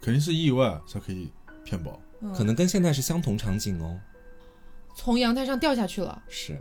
[0.00, 1.30] 肯定是意外才可以
[1.64, 2.00] 骗保。
[2.22, 3.98] 嗯可能跟现在是相同场景哦。
[4.94, 6.58] 从阳台上掉下去了，是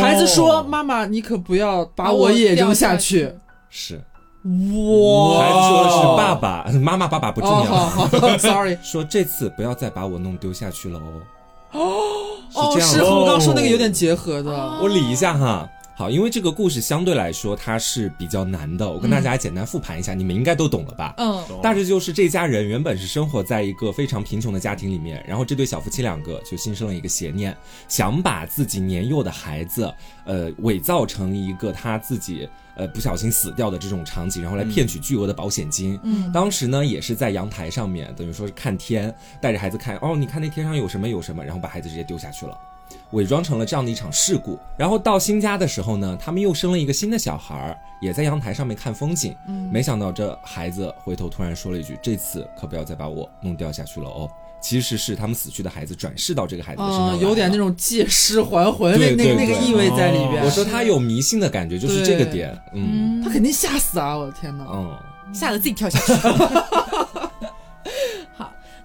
[0.00, 3.32] 孩子说：“哦妈妈，你可不要把我也扔下去。
[3.70, 3.96] 是，
[4.44, 5.40] 哇！
[5.40, 7.72] 孩子说的是爸爸、 妈妈、爸爸不重哦，要。
[7.72, 8.76] 好好，sorry。
[8.82, 11.80] 说这次不要再把我弄丢下去了哦。
[12.52, 14.50] 哦，是这样的是和我刚刚说那个有点结合的。
[14.50, 15.68] 哦我理一下哈。
[16.00, 21.12] 好，因为这个故事相对来说它是比较难的，我跟大家简单复盘一下，你们应该都懂了吧？
[21.18, 27.54] 嗯，大致就是这家人原本是生活在一个非常贫穷的家庭里面，然后这对小夫妻两个就心生了一个邪念，
[27.86, 29.92] 想把自己年幼的孩子，
[30.24, 36.00] 呃，伪造成一个他自己呃不小心死掉的这种场景，然后来骗取巨额的保险金。
[36.02, 42.56] 嗯当时呢也是在阳台上面，等于说是看天，带着孩子看，哦，你看那天上有什么有什么，然后把孩子直接丢下去了。
[43.12, 49.34] 伪装成了这样的一场事故，然后到新家的时候呢，他们又生了一个新的小孩儿，也在阳台上面看风景。
[49.70, 54.28] 没想到这孩子回头突然说了一句：“这次可不要再把我弄掉下去了哦。”
[54.60, 60.44] 其实是他们死去的孩子转世到这个孩子的身上有点那种借尸还魂那对对那那个意味在里边。
[60.44, 62.54] 我说他有迷信的感觉，就是这个点。
[62.74, 64.18] 嗯他肯定吓死啊！
[64.18, 64.66] 我的天哪！
[64.70, 64.94] 嗯，
[65.32, 66.12] 吓得自己跳下去。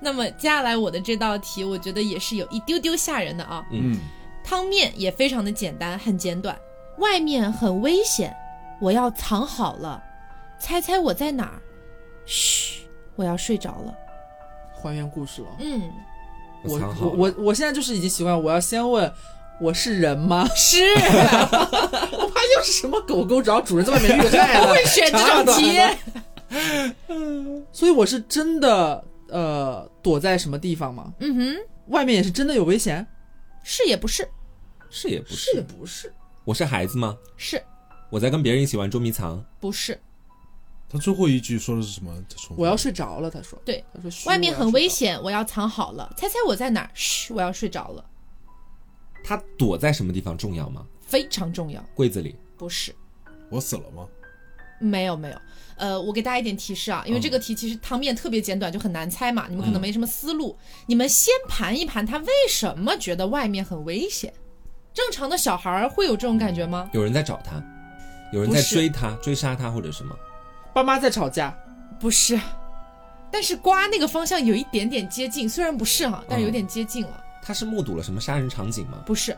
[0.05, 3.65] 好，那么接下来我的这道题，我觉得也是有一丢丢吓人的啊。
[3.71, 3.97] 嗯，
[4.43, 6.55] 汤面也非常的简单，很简短。
[6.99, 8.33] 外面很危险，
[8.79, 10.01] 我要藏好了。
[10.59, 11.59] 猜猜我在哪儿？
[12.25, 13.93] 嘘，我要睡着了。
[14.75, 15.47] 还原故事了。
[15.59, 15.91] 嗯，
[16.63, 19.11] 我我我我现在就是已经习惯，我要先问
[19.59, 20.47] 我是人吗？
[20.55, 25.81] 是， 我怕又是什么狗狗，只要主人在外面虐待了， 会选这种题。
[27.73, 31.13] 所以我是真的呃躲在什么地方吗？
[31.19, 31.55] 嗯哼，
[31.87, 33.05] 外面也是真的有危险？
[33.63, 34.27] 是也不是？
[34.89, 35.61] 是也不也是？
[35.61, 36.13] 不是？
[36.43, 37.17] 我是孩子吗？
[37.35, 37.61] 是
[38.09, 39.99] 我在跟别人一起玩捉迷藏，不是？
[40.87, 42.13] 他最后一句说的是什么？
[42.29, 43.29] 他说我要睡着了。
[43.29, 44.87] 他说，对，他说外面很危。
[44.87, 46.13] 险，我要藏好了。
[46.15, 46.89] 猜猜我在哪儿？
[46.93, 48.05] 嘘，我要睡着了。
[49.23, 50.85] 他躲在什么地方重要吗？
[51.01, 52.35] 非常重要，柜子里。
[52.55, 52.93] 不是？
[53.49, 54.07] 我死了吗？
[54.85, 55.41] 没有没有，
[55.77, 60.57] 呃，我给大家一点提示啊，因为嗯这个题其实汤面特别简短，就很难猜嘛，你们可能没什么思路。
[60.85, 64.33] 你们先盘一盘，他为什么觉得外面很危险？
[64.93, 66.89] 正常的小孩儿会有这种感觉吗？
[66.93, 67.61] 有人在找他，
[68.31, 70.15] 有人在追他、追杀他或者什么。
[70.73, 71.57] 爸妈在吵架，
[71.99, 72.39] 不是，
[73.31, 77.23] 但是瓜那个方向有一点点接近，虽然不是哈，但是有点接近了。
[77.41, 79.03] 他是目睹了什么杀人场景吗？
[79.05, 79.37] 不是，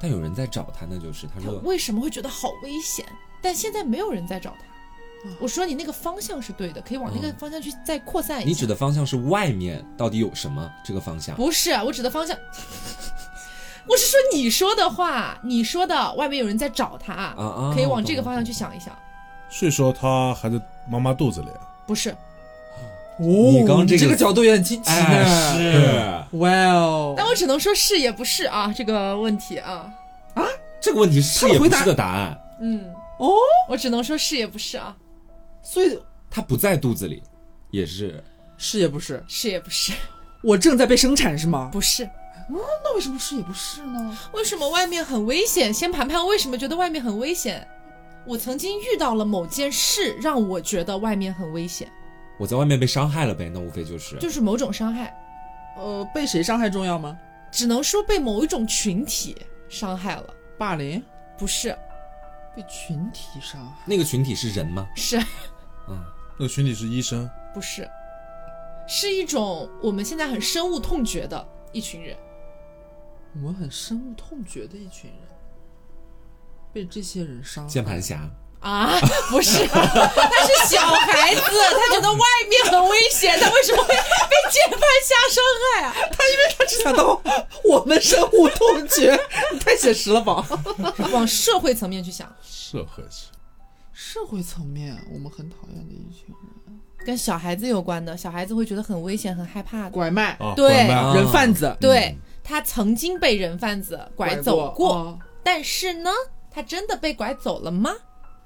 [0.00, 3.04] 但有人在找他，那就是他他说为什么会觉得好危险？
[3.44, 5.30] 但现在没有人在找他。
[5.38, 8.48] 我说你那个方向是对的，可以往那个嗯方向去再扩散一下。
[8.48, 10.70] 你指的方向是外面到底有什么？
[10.82, 12.34] 这个方向不是，我指的方向，
[13.86, 18.50] 我是说你说的话，你说的外面有人在找他，啊啊，可以往这个方向去。
[18.50, 18.96] 想一想。
[19.50, 21.60] 所以说他还在妈妈肚子里啊。
[21.86, 22.16] 不是，哦
[23.18, 24.96] 你刚这个这个角度有点惊奇呢。
[24.96, 27.14] 哎，是哇哦！
[27.14, 29.92] 但我只能说是也不是啊，这个问题啊，
[30.80, 33.32] 这个问题是也不是的答案，嗯，哦，
[33.68, 34.96] 我只能说是也不是啊，
[35.62, 35.98] 所以
[36.30, 37.22] 他不在肚子里，
[37.70, 38.22] 也是
[38.56, 39.22] 是也不是？
[39.28, 39.92] 是也不是，
[40.42, 41.70] 我正在被生产是吗？
[41.72, 42.08] 不是。
[42.46, 44.18] 那为什么是也不是呢？
[44.32, 45.72] 为什么外面很危险？
[45.72, 47.66] 先盘盘为什么觉得外面很危险？
[48.26, 51.90] 我曾经遇到了某件事，让我觉得外面很危险，
[52.38, 55.14] 我在外面被伤害了呗，那无非就是就是某种伤害，
[55.76, 57.18] 呃，被谁伤害重要吗？
[57.50, 59.36] 只能说被某一种群体
[59.68, 61.02] 伤害了，霸凌？
[61.38, 61.76] 不是，
[62.56, 63.82] 被群体伤害？
[63.86, 64.88] 那个群体是人吗？
[64.96, 65.18] 是
[65.88, 66.02] 嗯，
[66.38, 67.88] 那个群体是医生，不是？
[68.86, 72.16] 是一种我们现在很深恶痛绝的一群人，
[73.34, 75.20] 我们很深恶痛绝的一群人，
[76.72, 77.70] 被这些人伤害。
[77.70, 78.30] 键盘侠，
[78.64, 78.98] 啊，
[79.28, 85.94] 不是，他是小孩子，他觉得外面很危险，他为什么会被键盘侠伤害啊？
[86.10, 87.20] 他因为他只想到
[87.62, 89.14] 我们深恶痛绝，
[89.60, 90.42] 太写实了吧？
[91.12, 93.26] 往社会层面去想，社会是
[93.92, 96.34] 社会层面，我们很讨厌的一群
[96.66, 99.90] 人，跟小孩子有关的，小孩子会觉得很危险、很害怕的。
[99.90, 106.10] 拐卖、啊，对拐卖啊人贩子、对他曾经被人贩子拐走过，哦但是呢，
[106.50, 107.94] 他真的被拐走了吗？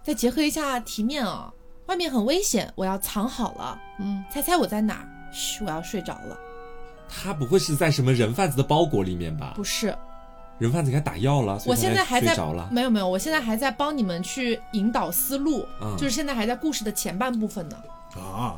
[0.08, 1.52] 再结合一下题面啊、
[1.84, 3.78] 外面很危险，我要藏好了。
[4.00, 5.04] 嗯，猜猜我在哪儿？
[5.30, 6.34] 嘘，我要睡着了。
[7.10, 9.52] 他不会是在什么人贩子的包裹里面吧？
[9.54, 9.94] 不是，
[10.56, 12.70] 人贩子给他打药了，我现在还在着了。
[12.72, 17.76] 没有没有，我现在还在帮你们去引导思路，嗯就是现在还在故事的前半部分呢。
[18.16, 18.56] 啊，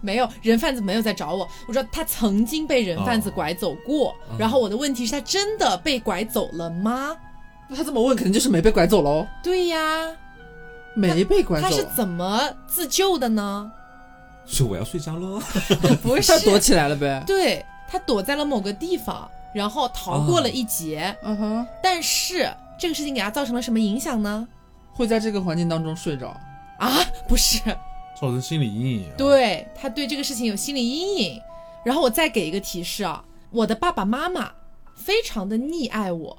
[0.00, 7.14] 没有人贩子没有在找我，我说他曾经被人贩子拐走过，嗯然后我的问题是他真的被拐走了吗？
[7.68, 9.78] 那他这么问，肯定就是没被拐走喽，对呀，
[10.96, 11.68] 没被拐走。
[11.68, 13.70] 他是怎么自救的呢？
[14.46, 15.40] 是我要睡着喽，
[16.02, 17.22] 不是他躲起来了呗？
[17.26, 24.46] 对他躲在了某个地方，然后逃过了一劫，嗯哼，但是这个事情给他造成了什么影响呢？
[24.92, 26.28] 会在这个环境当中睡着。
[26.78, 27.58] 啊，不是，
[28.14, 31.40] 造成心理阴影啊。，对他对这个事情有心理阴影。
[31.84, 34.50] 然后我再给一个提示啊，我的爸爸妈妈
[34.94, 36.36] 非常的溺爱我，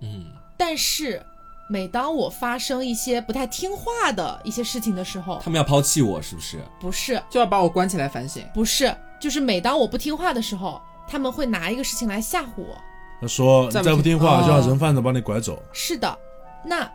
[0.00, 0.26] 嗯，
[0.56, 1.24] 但是
[1.68, 6.60] 每当我发生一些不太听话的一些事情的时候，他们要抛弃我是不是？
[6.80, 8.44] 不是就要把我关起来反省。
[8.54, 12.76] 不是，就是每当我不听话的时候，他们会拿一个事情来吓唬我。
[13.20, 15.60] 他说你再不再不听话，听就让人贩子把你拐走。
[15.72, 16.18] 是的，
[16.64, 16.90] 那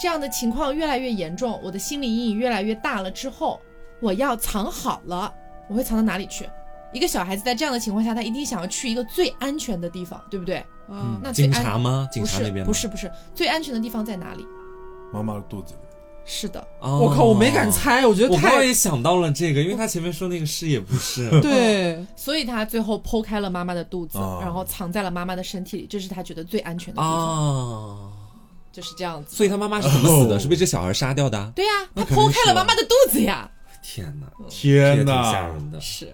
[0.00, 3.60] 这样的情况越来越严重，我的心理阴影越来越大了之后，
[4.00, 5.32] 我要藏好了，
[5.68, 6.48] 我会藏到哪里去？
[6.92, 10.64] 一个小孩子在这样的情况下，他一定想要去一个最安全的地方，对不对？
[10.88, 12.08] 嗯，警那警察吗？
[12.12, 14.46] 警不是察那边不是不是，最安全的地方在哪里？
[15.12, 15.78] 妈妈的肚子里，
[16.24, 17.70] 是的，哦我靠，我没敢。
[17.70, 22.04] 猜，我觉得我刚刚太也想到了这个，因为他前面说那个是也不是， 对。
[22.16, 28.12] 所以他最后剖开了妈妈的肚子，哦然后藏在了妈妈的身体里，这是他觉得最安全的地方，哦，
[28.72, 29.36] 就是这样子。
[29.36, 30.36] 所以他妈妈是怎么死的？
[30.36, 31.52] 哦是被这小孩杀掉的啊？
[31.54, 33.48] 对呀、他剖开了妈妈的肚子呀。
[33.82, 35.46] 天哪，天这也挺吓哪！
[35.46, 35.80] 人的。
[35.80, 36.12] 是，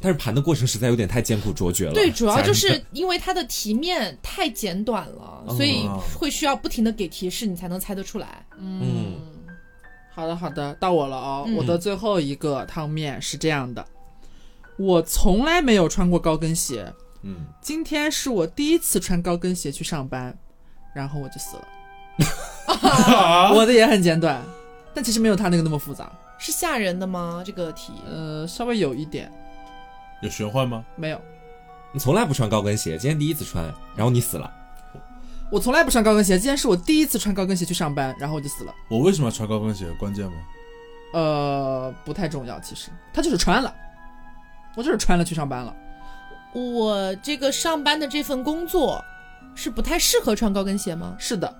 [0.00, 1.92] 但是盘的过程实在有点太艰苦卓绝了。
[1.92, 5.86] 对，主要就是因为它的题面太简短了，嗯所以
[6.18, 8.44] 会需要不停的给提示，你才能猜得出来。
[8.58, 9.14] 嗯
[10.14, 11.44] 好的，好的，到我了哦。
[11.46, 13.84] 嗯我的最后一个汤面是这样的：
[14.76, 20.36] 我从来没有穿过高跟鞋，嗯今天是我第一次穿高跟鞋去上班。
[20.94, 21.66] 然后我就死了。
[23.52, 24.40] 我的也很简短，
[24.94, 26.08] 但其实没有他那个那么复杂，
[26.38, 27.42] 是吓人的吗？
[27.44, 29.28] 这个题，呃，稍微有一点
[30.24, 30.82] 有玄幻吗？
[30.96, 31.20] 没有。
[31.92, 33.62] 你从来不穿高跟鞋，今天第一次穿，
[33.94, 34.50] 然后你死了。
[35.50, 38.74] 我从来不穿高跟鞋，今天是我第一次穿高跟鞋去上班，然后我就死了。
[38.88, 39.86] 我为什么要穿高跟鞋？
[39.92, 40.32] 关键吗？
[41.12, 43.72] 呃，不太重要，其实他就是穿了，
[44.74, 45.76] 我就是穿了去上班了。
[46.54, 49.04] 我这个上班的这份工作
[49.54, 51.14] 是不太适合穿高跟鞋吗？
[51.18, 51.54] 是的，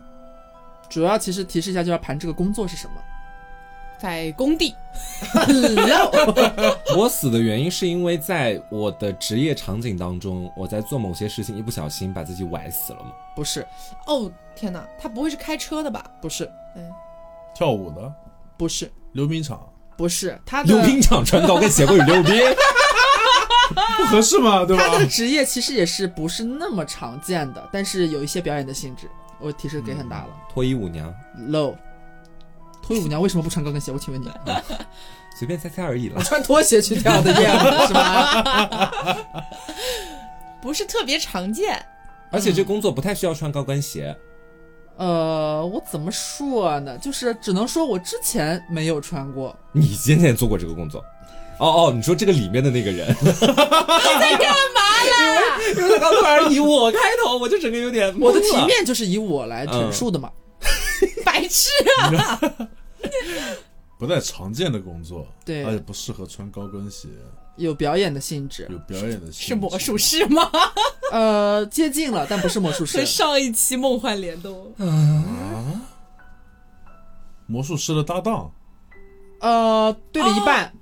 [0.89, 2.95] 主要其实提示一下，就要盘这个工作是什么。
[4.05, 4.74] 在工地，
[6.94, 13.12] 我死的原因是因为在我的职业场景当中，我在做某些事情，一不小心把自己崴死了吗？
[13.34, 13.66] 不是，
[14.07, 16.05] 哦天哪，他不会是开车的吧？
[16.20, 16.46] 不是，
[17.55, 18.12] 跳舞的
[18.59, 22.34] 不是，溜冰场不是，他的溜冰场穿高跟鞋会溜冰？
[23.96, 24.66] 不合适吗？
[24.66, 24.86] 对吧？
[24.86, 29.09] 他的职业其实也是不是那么常见的，但是有一些表演的性质。
[29.40, 31.11] 我提示给很大了、脱衣舞娘
[31.48, 31.74] ，low。
[32.85, 33.91] 脱衣舞娘为什么不穿高跟鞋？
[33.91, 34.30] 我请问你，
[35.39, 36.22] 随便猜猜而已了。
[36.22, 38.93] 穿拖鞋去跳的艳舞是吧？
[40.61, 41.82] 不是特别常见。
[42.30, 44.14] 而且这工作不太需要穿高跟鞋。
[44.99, 46.99] 呃，我怎么说呢？
[46.99, 51.03] 就是只能说我之前没有穿过，你今天做过这个工作？
[51.59, 55.16] 哦哦，你说这个里面的那个人，你在干嘛呢？
[55.74, 60.30] 因为他刚突然以我开头，我就整个有点我的题懵了面就是以我来陈述的嘛。
[61.24, 62.40] 白痴啊！
[63.98, 65.64] 不太常见的工作，对。
[65.64, 67.09] 而且不适合穿高跟鞋，
[67.57, 69.46] 有表演的性质，有表演的性质。
[69.46, 70.50] 是魔术师吗？
[71.12, 72.98] 呃，接近了，但不是魔术师。
[72.98, 73.05] 和。
[73.07, 74.74] 上一期梦幻联动，
[77.46, 78.50] 魔术师的搭档，
[79.40, 80.72] 呃，对了一半，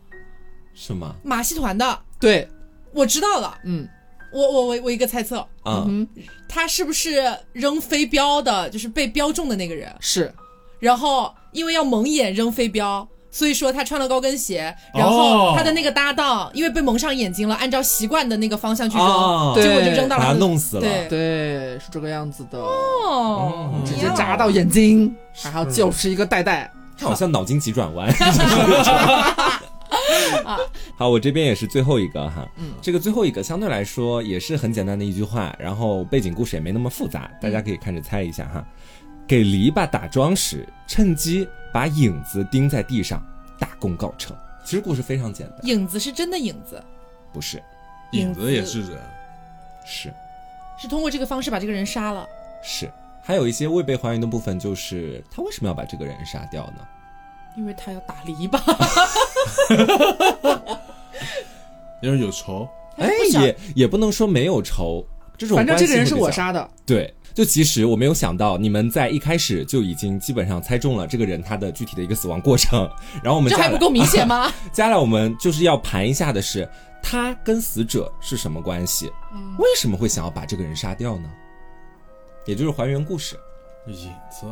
[0.75, 1.15] 是吗？
[1.23, 2.49] 马戏团的，对，
[2.93, 3.59] 我知道了。
[3.65, 3.87] 嗯
[4.33, 6.09] 我我我我一个猜测，嗯、嗯，
[6.49, 7.23] 他是不是
[7.53, 9.95] 扔飞镖的，就是被标中的那个人？
[10.01, 10.33] 是
[10.79, 20.83] 然后因为要蒙眼扔飞镖，所以说他穿了高跟鞋，然后哦他的那个搭档因为被蒙上眼睛了，按照习惯的那个方向去扔，哦结果就扔到了他弄死了。
[20.83, 25.15] 对对，是这个样子的，哦，嗯直接扎到眼睛，
[25.45, 26.73] 然后就是一个袋袋。
[26.99, 28.13] 他好像脑筋急转弯。
[30.97, 32.73] 好，我这边也是最后一个哈，嗯。
[32.81, 38.65] 这个最后一个相对来说也是很简单的一句话，然后背景故事也没那么复杂，大家可以看着猜一下哈。
[39.27, 43.25] 给篱笆打桩时，趁机把影子钉在地上，
[43.59, 44.37] 大功告成。
[44.65, 46.83] 其实故事非常简单，影子是真的影子，
[47.33, 47.63] 不是，
[48.13, 49.01] 影子也是人，
[49.85, 50.13] 是。
[50.79, 52.27] 是通过这个方式把这个人杀了。
[52.63, 52.91] 是，
[53.23, 56.87] 还有一些未被还原的部分，就是他为什么要把这个人杀掉呢？
[57.57, 58.59] 因为他要打篱笆，
[62.03, 65.05] 因 为有仇，哎也也不能说没有仇，
[65.39, 72.91] 这种反正这个人是我杀的，对，就其实我没有想到，你们在一开始就已经基本上猜中了这个人他的具体的一个死亡过程，
[73.23, 74.53] 然后我们这还不够明显吗？
[74.73, 76.69] 接下来我们就是要盘一下的是，
[77.03, 79.11] 他跟死者是什么关系？
[79.33, 81.31] 嗯为什么会想要把这个人杀掉呢？
[82.45, 83.37] 也就是还原故事，
[83.87, 84.47] 影子，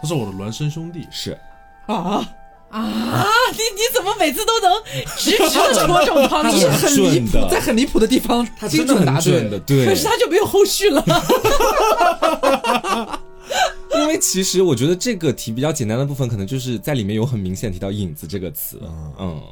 [0.00, 1.38] 他是我的孪生兄弟，是
[1.86, 2.26] 啊，
[2.70, 4.70] 啊，你你怎么每次都能
[5.16, 5.48] 直直的
[5.86, 6.60] 戳中汤他底？
[6.60, 9.48] 是很离谱在很离谱的地方精准答对。
[9.66, 11.04] 对可，是他就没有后续了。
[13.94, 19.42] 因为其实我觉得这个题比较简单的部分，可能就是在里面有很明显提到“影子”这个词，嗯嗯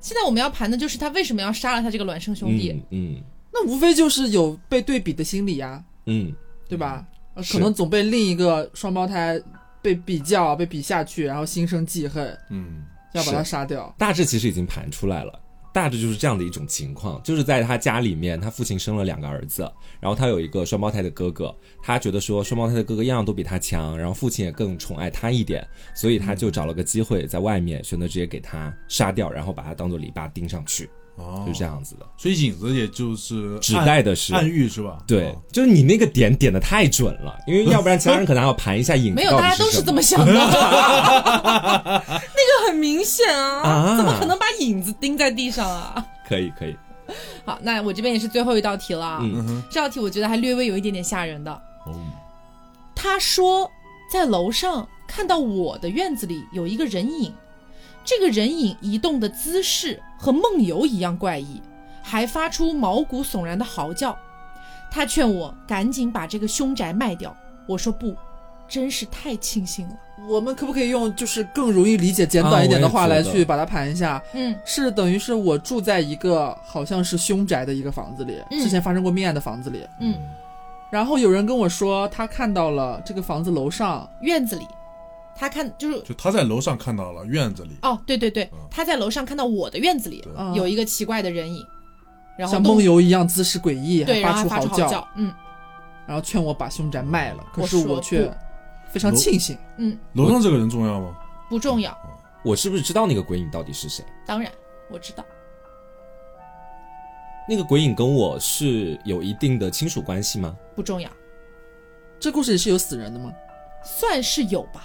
[0.00, 2.72] 现在我们要盘的就是他为什么要杀了他这个孪生兄弟。
[2.90, 3.22] 嗯嗯
[3.54, 6.32] 那无非就是有被对比的心理呀，嗯，
[6.68, 7.04] 对吧？
[7.50, 9.40] 可能总被另一个双胞胎
[9.82, 13.94] 被比较、被比下去，然后心生记恨，嗯，要把他杀掉。
[13.98, 15.40] 大致其实已经盘出来了。
[15.74, 19.62] 大致就是这样的一种情况，就是在他家里面，他父亲生了两个儿子，
[20.00, 30.90] 然后他有一个双胞胎的哥哥，他觉得说双胞胎的哥哥样样都比他强，然后父亲也更宠爱他一点，所以他就找了个机会在外面选择直接给他杀掉，然后把他当做篱笆钉上去，
[31.22, 32.06] 哦，就这，样子的。
[32.16, 34.98] 所以影子也就是指代的是暗喻是吧？
[35.06, 40.32] 对哦，就是你那个点点的太准了，因为 要不然其他人可能还要盘一下影子没有，大家都是这么想的。
[40.32, 46.04] 那个很明显啊，啊怎么可能把影子钉在地上啊？
[46.28, 46.76] 可以可以，
[47.44, 49.18] 好，那我这边也是最后一道题了啊。
[49.22, 51.50] 嗯嗯哼，这道题我觉得还略微有一点点吓人的。
[51.86, 51.94] 哦，
[52.94, 53.70] 他说
[54.10, 57.32] 在楼上看到我的院子里有一个人影，
[58.04, 61.60] 这个人影移动的姿势和梦游一样怪异，
[62.00, 64.16] 还发出毛骨悚然的嚎叫。
[64.88, 68.14] 他劝我赶紧把这个凶宅卖掉，我说不，
[68.68, 69.94] 真是太庆幸了。
[70.28, 74.22] 我们可不可以用就是更容易理解、简短一点的话来去把它盘一下？
[74.32, 80.14] 嗯，是等于是我住在一个好像是凶宅的一个房子里，嗯之前发生过命案的房子里，嗯，
[80.88, 84.68] 然后有人跟我说，他看到了这个房子楼上院子里，
[85.42, 90.24] 他看就是就他在楼上看到了院子里，哦，对对对，他在楼上看到我的院子里
[90.54, 91.66] 有一个奇怪的人影，
[92.38, 95.34] 然后像梦游一样姿势诡异，对，然后发出出嚎叫，嗯。
[96.06, 97.44] 然后劝我把凶宅卖了。
[97.52, 98.32] 可是我却
[98.88, 101.12] 非常庆幸，嗯，楼上这个人重要吗？
[101.50, 101.92] 不重要，
[102.44, 104.04] 我是不是知道那个鬼影到底是谁？
[104.24, 104.48] 当然
[104.92, 105.24] 我知道，
[107.48, 110.56] 那个鬼影跟我是有一定的亲属关系吗？
[110.76, 111.10] 不重要，
[112.20, 113.32] 这故事里是有死人的吗？
[113.84, 114.84] 算是有吧，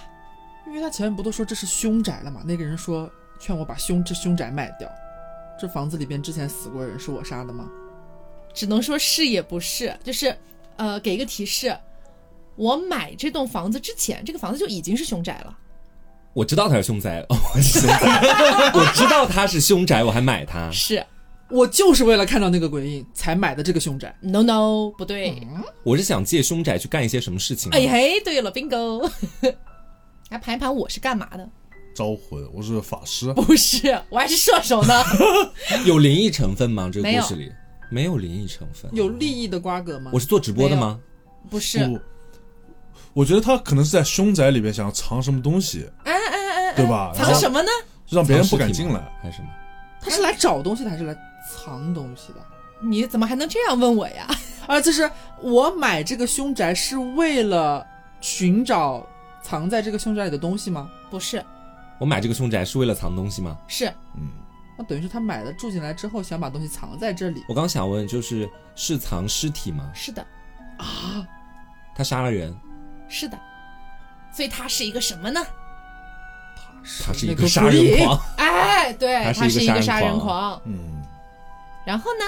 [0.68, 2.42] 因为他前面不都说这是凶宅了吗？
[2.44, 3.10] 那个人说
[3.40, 4.88] 劝我把凶这凶宅卖掉。
[5.60, 7.68] 这房子里边之前死过人是我杀的吗？
[8.54, 10.36] 只能说是也不是，就是
[10.76, 11.76] 呃，给一个提示，
[12.56, 15.56] 我买这栋房子之前，这个房子就已经是凶宅了。
[16.32, 18.20] 我知道他是凶宅，哦，我是凶宅，
[18.74, 20.70] 我知道他是凶宅，我还买它。
[20.70, 21.04] 是
[21.50, 24.14] 我就是为了看到那个鬼影才买的这个凶宅。
[24.20, 25.46] ，no no，不对。
[25.82, 27.72] 我是想借凶宅去干一些什么事情？
[27.72, 29.10] 哎嘿，对了，bingo。
[30.30, 31.48] 来盘一盘我是干嘛的？
[31.94, 35.02] 招魂，我是法师，不是，我还是射手呢。
[35.86, 36.90] 有灵异成分吗？
[36.92, 37.50] 这个故事里
[37.90, 38.90] 没有灵异成分。
[38.94, 40.10] 有利益的瓜葛吗？
[40.12, 41.00] 我是做直播的吗？
[41.48, 41.98] 不是，不，
[43.14, 47.10] 我觉得他可能是在凶宅里边想要藏什么东西，哎哎哎哎，对吧？
[47.14, 47.70] 藏什么呢？
[48.10, 49.00] 让别人不敢进来。
[49.22, 49.48] 还是什么？
[49.98, 51.16] 他是来找东西的还是来
[51.50, 52.40] 藏东西的？
[52.82, 54.28] 你怎么还能这样问我呀？
[54.66, 55.10] 啊，就是
[55.40, 57.84] 我买这个凶宅是为了
[58.20, 59.04] 寻找
[59.48, 60.90] 藏在这个凶宅里的东西吗？
[61.08, 61.42] 不是，
[61.98, 63.56] 我买这个凶宅是为了藏东西吗？
[63.66, 64.28] 是嗯，
[64.76, 69.90] 那等于是他买了住进来之后，想把东西藏在这里我刚想问，就是是藏尸体吗？
[69.94, 70.20] 是的，
[70.76, 71.26] 啊？
[71.96, 72.54] 他杀了人，
[73.08, 73.38] 是的。
[74.30, 75.40] 所以他是一个什么呢？
[77.06, 78.20] 他是一那个 个杀人狂。
[78.36, 80.60] 哎，对，他他是一个杀人狂。
[80.66, 81.02] 嗯，
[81.86, 82.24] 然后呢？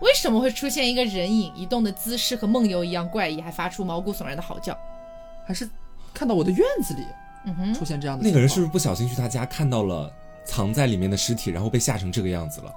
[0.00, 4.74] 为什么会出现一个人影移动的姿势和梦游一样怪异，还发出毛骨悚然的嚎叫？
[5.46, 5.68] 还是
[6.12, 7.04] 看到我的院子里
[7.46, 10.12] 嗯哼，出现这样的那个人是不是不小心去他家看到了
[10.44, 12.74] 藏在里面的尸体，然后被吓成这个样子了？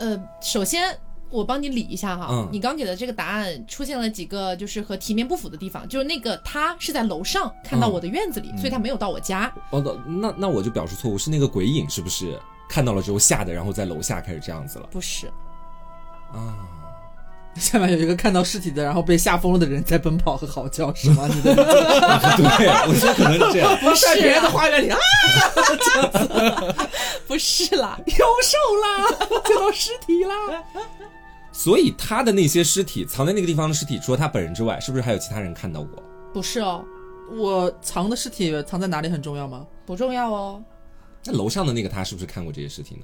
[0.00, 0.96] 呃，首先
[1.30, 2.48] 我帮你理一下哈，嗯。
[2.52, 9.52] 你刚给的这个答案出现了几个就是和题面不符的地方，就是那个他是在楼上看到嗯我的院子里，所以他没有到我家。
[9.70, 12.38] 哦，那那那我就表示错误，是那个鬼影是不是？
[12.68, 14.88] 看到了之后吓的，然后在楼下开始这样子了。
[14.90, 15.26] 不是，
[16.32, 16.56] 啊？
[17.54, 21.28] 况 下面有一个看到尸体的，然后被吓疯了的人在奔跑和嚎叫，是吗？
[21.32, 21.64] 你的 对，
[22.88, 23.76] 我觉得可能是这样。
[23.80, 24.98] 不是在别人的花园里啊，
[27.26, 29.06] 不是啦，有手啦，
[29.44, 30.34] 见到尸体啦。
[31.52, 36.02] 所以他的那些尸体藏在那个地方的尸体，除了他本人之外，是不是还有其他人看到过？
[36.32, 36.82] 不是哦，
[37.36, 39.66] 我藏的尸体藏在哪里很重要吗？
[39.84, 40.62] 不重要哦，
[41.26, 43.02] 那楼上的那个他是不是看过这些尸体呢？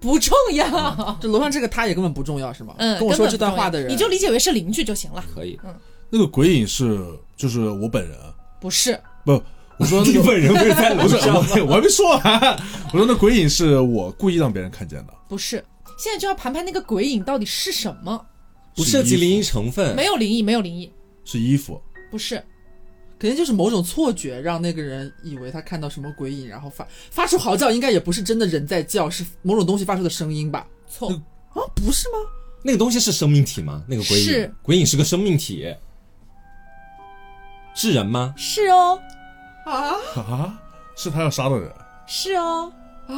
[0.00, 1.18] 不重要。
[1.20, 2.74] 这楼上这个他也根本不重要，是吗？
[2.78, 5.24] 嗯，跟我说这段话的人，你就理解为是邻居就行了。
[5.34, 5.74] 可以，嗯。
[6.08, 7.04] 那个鬼影是
[7.36, 8.16] 就是我本人，
[8.60, 9.42] 不是，不，
[9.76, 12.56] 我说那个 本人不是在楼上我 我还没说完，
[12.92, 15.64] 我说那鬼影是我故意让别人看见的，不是。
[15.98, 18.24] 现在就要盘盘那个鬼影到底是什么？
[18.76, 20.92] 不涉及灵异成分，没有灵异，没有灵异，
[21.24, 21.80] 是衣服，
[22.10, 22.42] 不是，
[23.18, 30.66] 肯定就是某种错觉，让那个人以为他看到什么鬼影，然后发发出嚎叫，应该也不是真的人在叫，是某种东西发出的声音吧？
[30.88, 31.10] 错，
[31.50, 32.18] 啊，不是吗？
[32.62, 33.82] 那个东西是生命体吗？
[33.88, 35.74] 那个鬼影，是鬼影是个生命体，
[37.74, 38.34] 是人吗？
[38.36, 39.00] 是哦，
[39.64, 40.58] 啊啊，
[40.96, 41.72] 是他要杀的人，
[42.06, 42.72] 是哦，
[43.06, 43.14] 啊！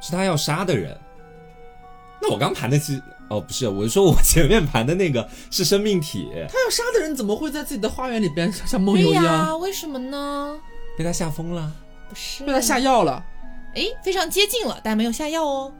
[0.00, 0.96] 是他要杀的人。
[2.20, 10.58] 那我刚盘的是哦，不是，我是说我前面盘的那个是生命体，他要杀的人怎么会在自己的花园里边像梦对游一样呀，为什么呢？
[10.96, 11.70] 被他吓疯了。
[12.08, 13.22] 不是，被他下药了？
[13.74, 15.72] 哎，非常接近了，但没有下药哦。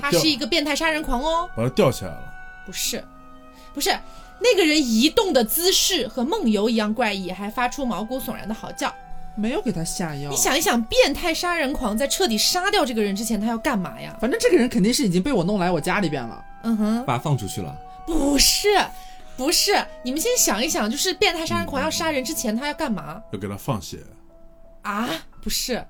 [0.00, 2.24] 他是一个变态杀人狂哦，把他吊起来了，
[2.66, 3.02] 不是，
[3.72, 3.96] 不是，
[4.40, 8.92] 那个人移动的姿势和梦游一样怪异，还发出毛骨悚然的嚎叫。
[9.38, 10.30] 没有给他下药。
[10.30, 14.16] 你，想一想，变态杀人狂在彻底杀掉这个人之前，他要干嘛呀？
[14.20, 16.44] 反正这个人肯定是已经被我弄来我家里边了。
[16.64, 17.74] 嗯哼，把他放出去了，
[18.04, 18.68] 不是，
[19.36, 19.72] 不是，
[20.02, 23.98] 你们先想一想，就是变态杀人狂要杀人之前，他要干嘛要给他放血，
[24.82, 25.08] 啊？
[25.40, 25.86] 不是，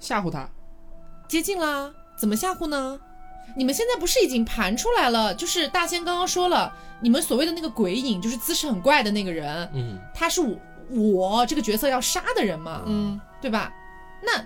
[0.00, 0.48] 吓唬他，
[1.28, 2.98] 接近啦，怎么吓唬呢？
[3.56, 5.34] 你们现在不是已经盘出来了？
[5.34, 10.40] 就是大仙刚刚说了，你们所谓的那个鬼影，就是姿势很怪的那个人，嗯，他是
[10.92, 13.72] 我我这个角色要杀的人嘛，嗯，对吧？
[14.22, 14.44] 那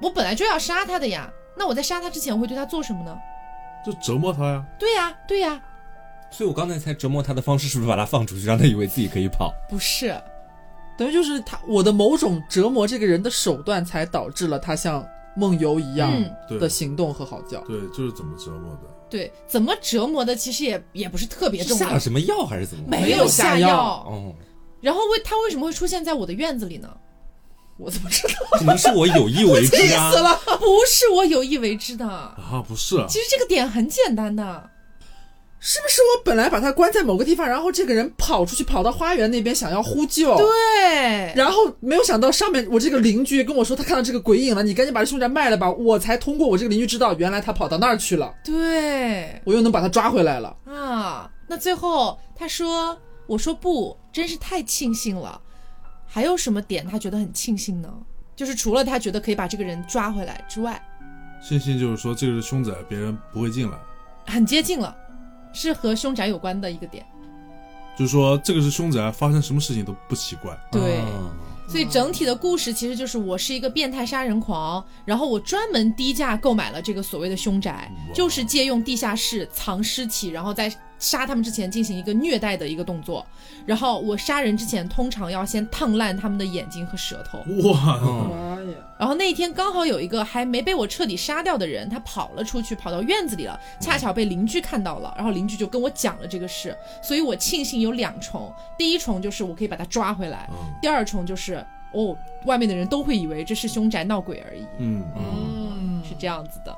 [0.00, 3.16] 我本来就要杀他的呀，那我在杀他之前，我会对他做什么呢？
[3.84, 4.64] 就折磨他呀。
[4.78, 5.60] 对呀，对呀，
[6.30, 9.52] 所以我刚才才折磨他的方式是不是把他放出去，让他以为自己可以跑？
[9.68, 10.14] 不是，
[10.96, 15.04] 等于就是他我的某种折磨这个人的手段，才导致了他像
[15.36, 16.12] 梦游一样
[16.60, 17.60] 的行动和嚎叫。
[17.62, 18.80] 对，就是怎么折磨的。
[19.10, 22.84] 对，怎么折磨的其实也也不是特别重要下了，什么药还是怎么？
[22.88, 24.34] 没没有下下药哦，
[24.80, 26.88] 然后为他为什么会出现在我的院子里呢？
[27.78, 28.34] 我怎么知道？
[28.58, 30.10] 可能是我有意为之啊。
[30.14, 30.40] 死了！
[30.58, 34.70] 不是我有意为之的，啊，不是啊，其实这个点很简单的。
[35.60, 40.36] 是不是我本来把他关在某个地方，然后这个人跑出去，跑到花园那边想要呼救？
[40.36, 50.56] 对，然后没有想到上面我这个邻居跟我说他看到这个鬼影了，你赶紧把这凶宅卖了吧，我才通过我这个邻居知道原来他跑到那儿去了，对我又能把他抓回来了。
[50.64, 52.96] 啊，那最后他说，
[53.28, 55.40] 我说不，真是太庆幸了。
[56.04, 57.88] 还有什么点他觉得很庆幸呢？
[58.34, 60.82] 就是除了他觉得可以把这个人抓回来之外，
[61.46, 63.78] 庆幸就是说这个是凶宅，别人不会进来，
[64.26, 64.96] 很接近了，
[65.52, 67.06] 是和凶宅有关的一个点。
[67.96, 70.58] 就是说这个是凶宅，发生什么事情都不奇怪。
[70.72, 70.98] 对。
[70.98, 71.30] 啊
[71.70, 83.24] 所以整体的故事其实就是我是一个变态杀人狂，然后我专门低价购买了这个所谓的凶宅，就是借用地下室藏尸体，然后在杀他们之前进行一个虐待的一个动作。
[83.66, 87.38] 然后我杀人之前通常要先烫烂他们的眼睛和舌头。
[87.62, 88.78] 哇，嗯妈呀！
[88.98, 106.74] 然后那一天刚好有一个还没被我彻底杀掉的人，他跑了出去，跑到院子里了，恰巧被邻居看到了，然后邻居就跟我讲了这个事，所以我庆幸有两重，第一重就是我可以把他抓回来，嗯第二重就是哦，外面的人都会以为这是凶宅闹鬼而已，嗯，嗯，是这样子的。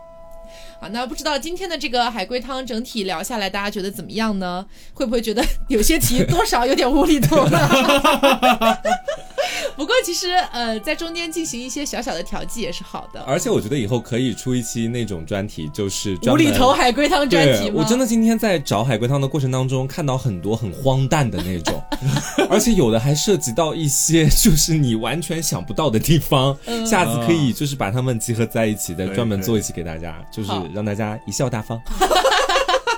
[0.81, 4.65] 好，那不知道今天的这个海龟汤整体聊下来，大家觉得怎么样呢？
[4.95, 7.59] 会不会觉得 有些题多少有点无厘头呢？
[9.77, 13.21] 不过其实呃，在中间进行一些小小的调剂也是好的。
[13.23, 17.71] 而且我觉得以后可以出一期那种专题，就是无厘头海龟汤专题？
[17.75, 21.83] 我真的今天在找海龟汤的过程当中，看到很多很荒诞的那种，
[22.51, 26.57] 而且有的还涉及到一些就是你完全想不到的地方。
[26.67, 31.81] 嗯下次可以就是把它们集合在一起，再专门做一期给大家，就是让大家一笑大方。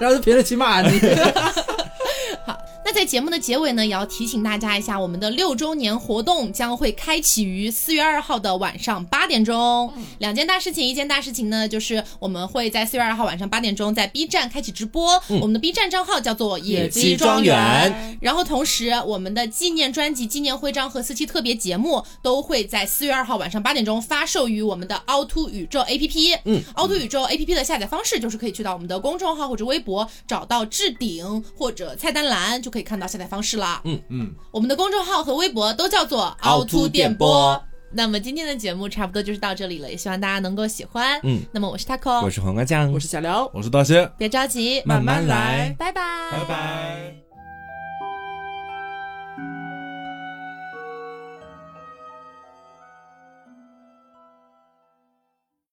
[0.01, 0.99] 然后就评论区骂你。
[2.85, 9.93] 那在节目的结尾呢，也要提醒大家一下，我们的六周年活动将会开启于四月二号的晚上八点钟。
[10.19, 18.19] 两件大事情，一件大事情呢，就是我们会在四月二号晚上八点钟在 B 站开启直播，我们的 B 站账号叫做野鸡庄庄园。
[18.21, 26.41] 然后同时，我们的纪念专辑、纪念徽章和四期特别节目都会在四月二号晚上八点钟发售于我们的凹凸宇宙 APP。
[26.47, 33.81] 嗯，凹凸宇宙 APP 的下载方式就是可以去到我们的公众号或者微博，找到置顶或者菜单栏，就可以看到下载方式啦。
[33.85, 37.63] 嗯嗯，我们的公众号和微博都叫做凹凸电波。
[37.95, 41.21] 那么今天的节目差不多就是到这里了，也希望大家能够喜欢。
[41.25, 45.77] 嗯，那么我是 taco，我是黄瓜酱，我是小刘，我是大仙，别着急，慢慢来。
[45.79, 46.03] 拜拜，
[46.33, 47.32] 拜拜。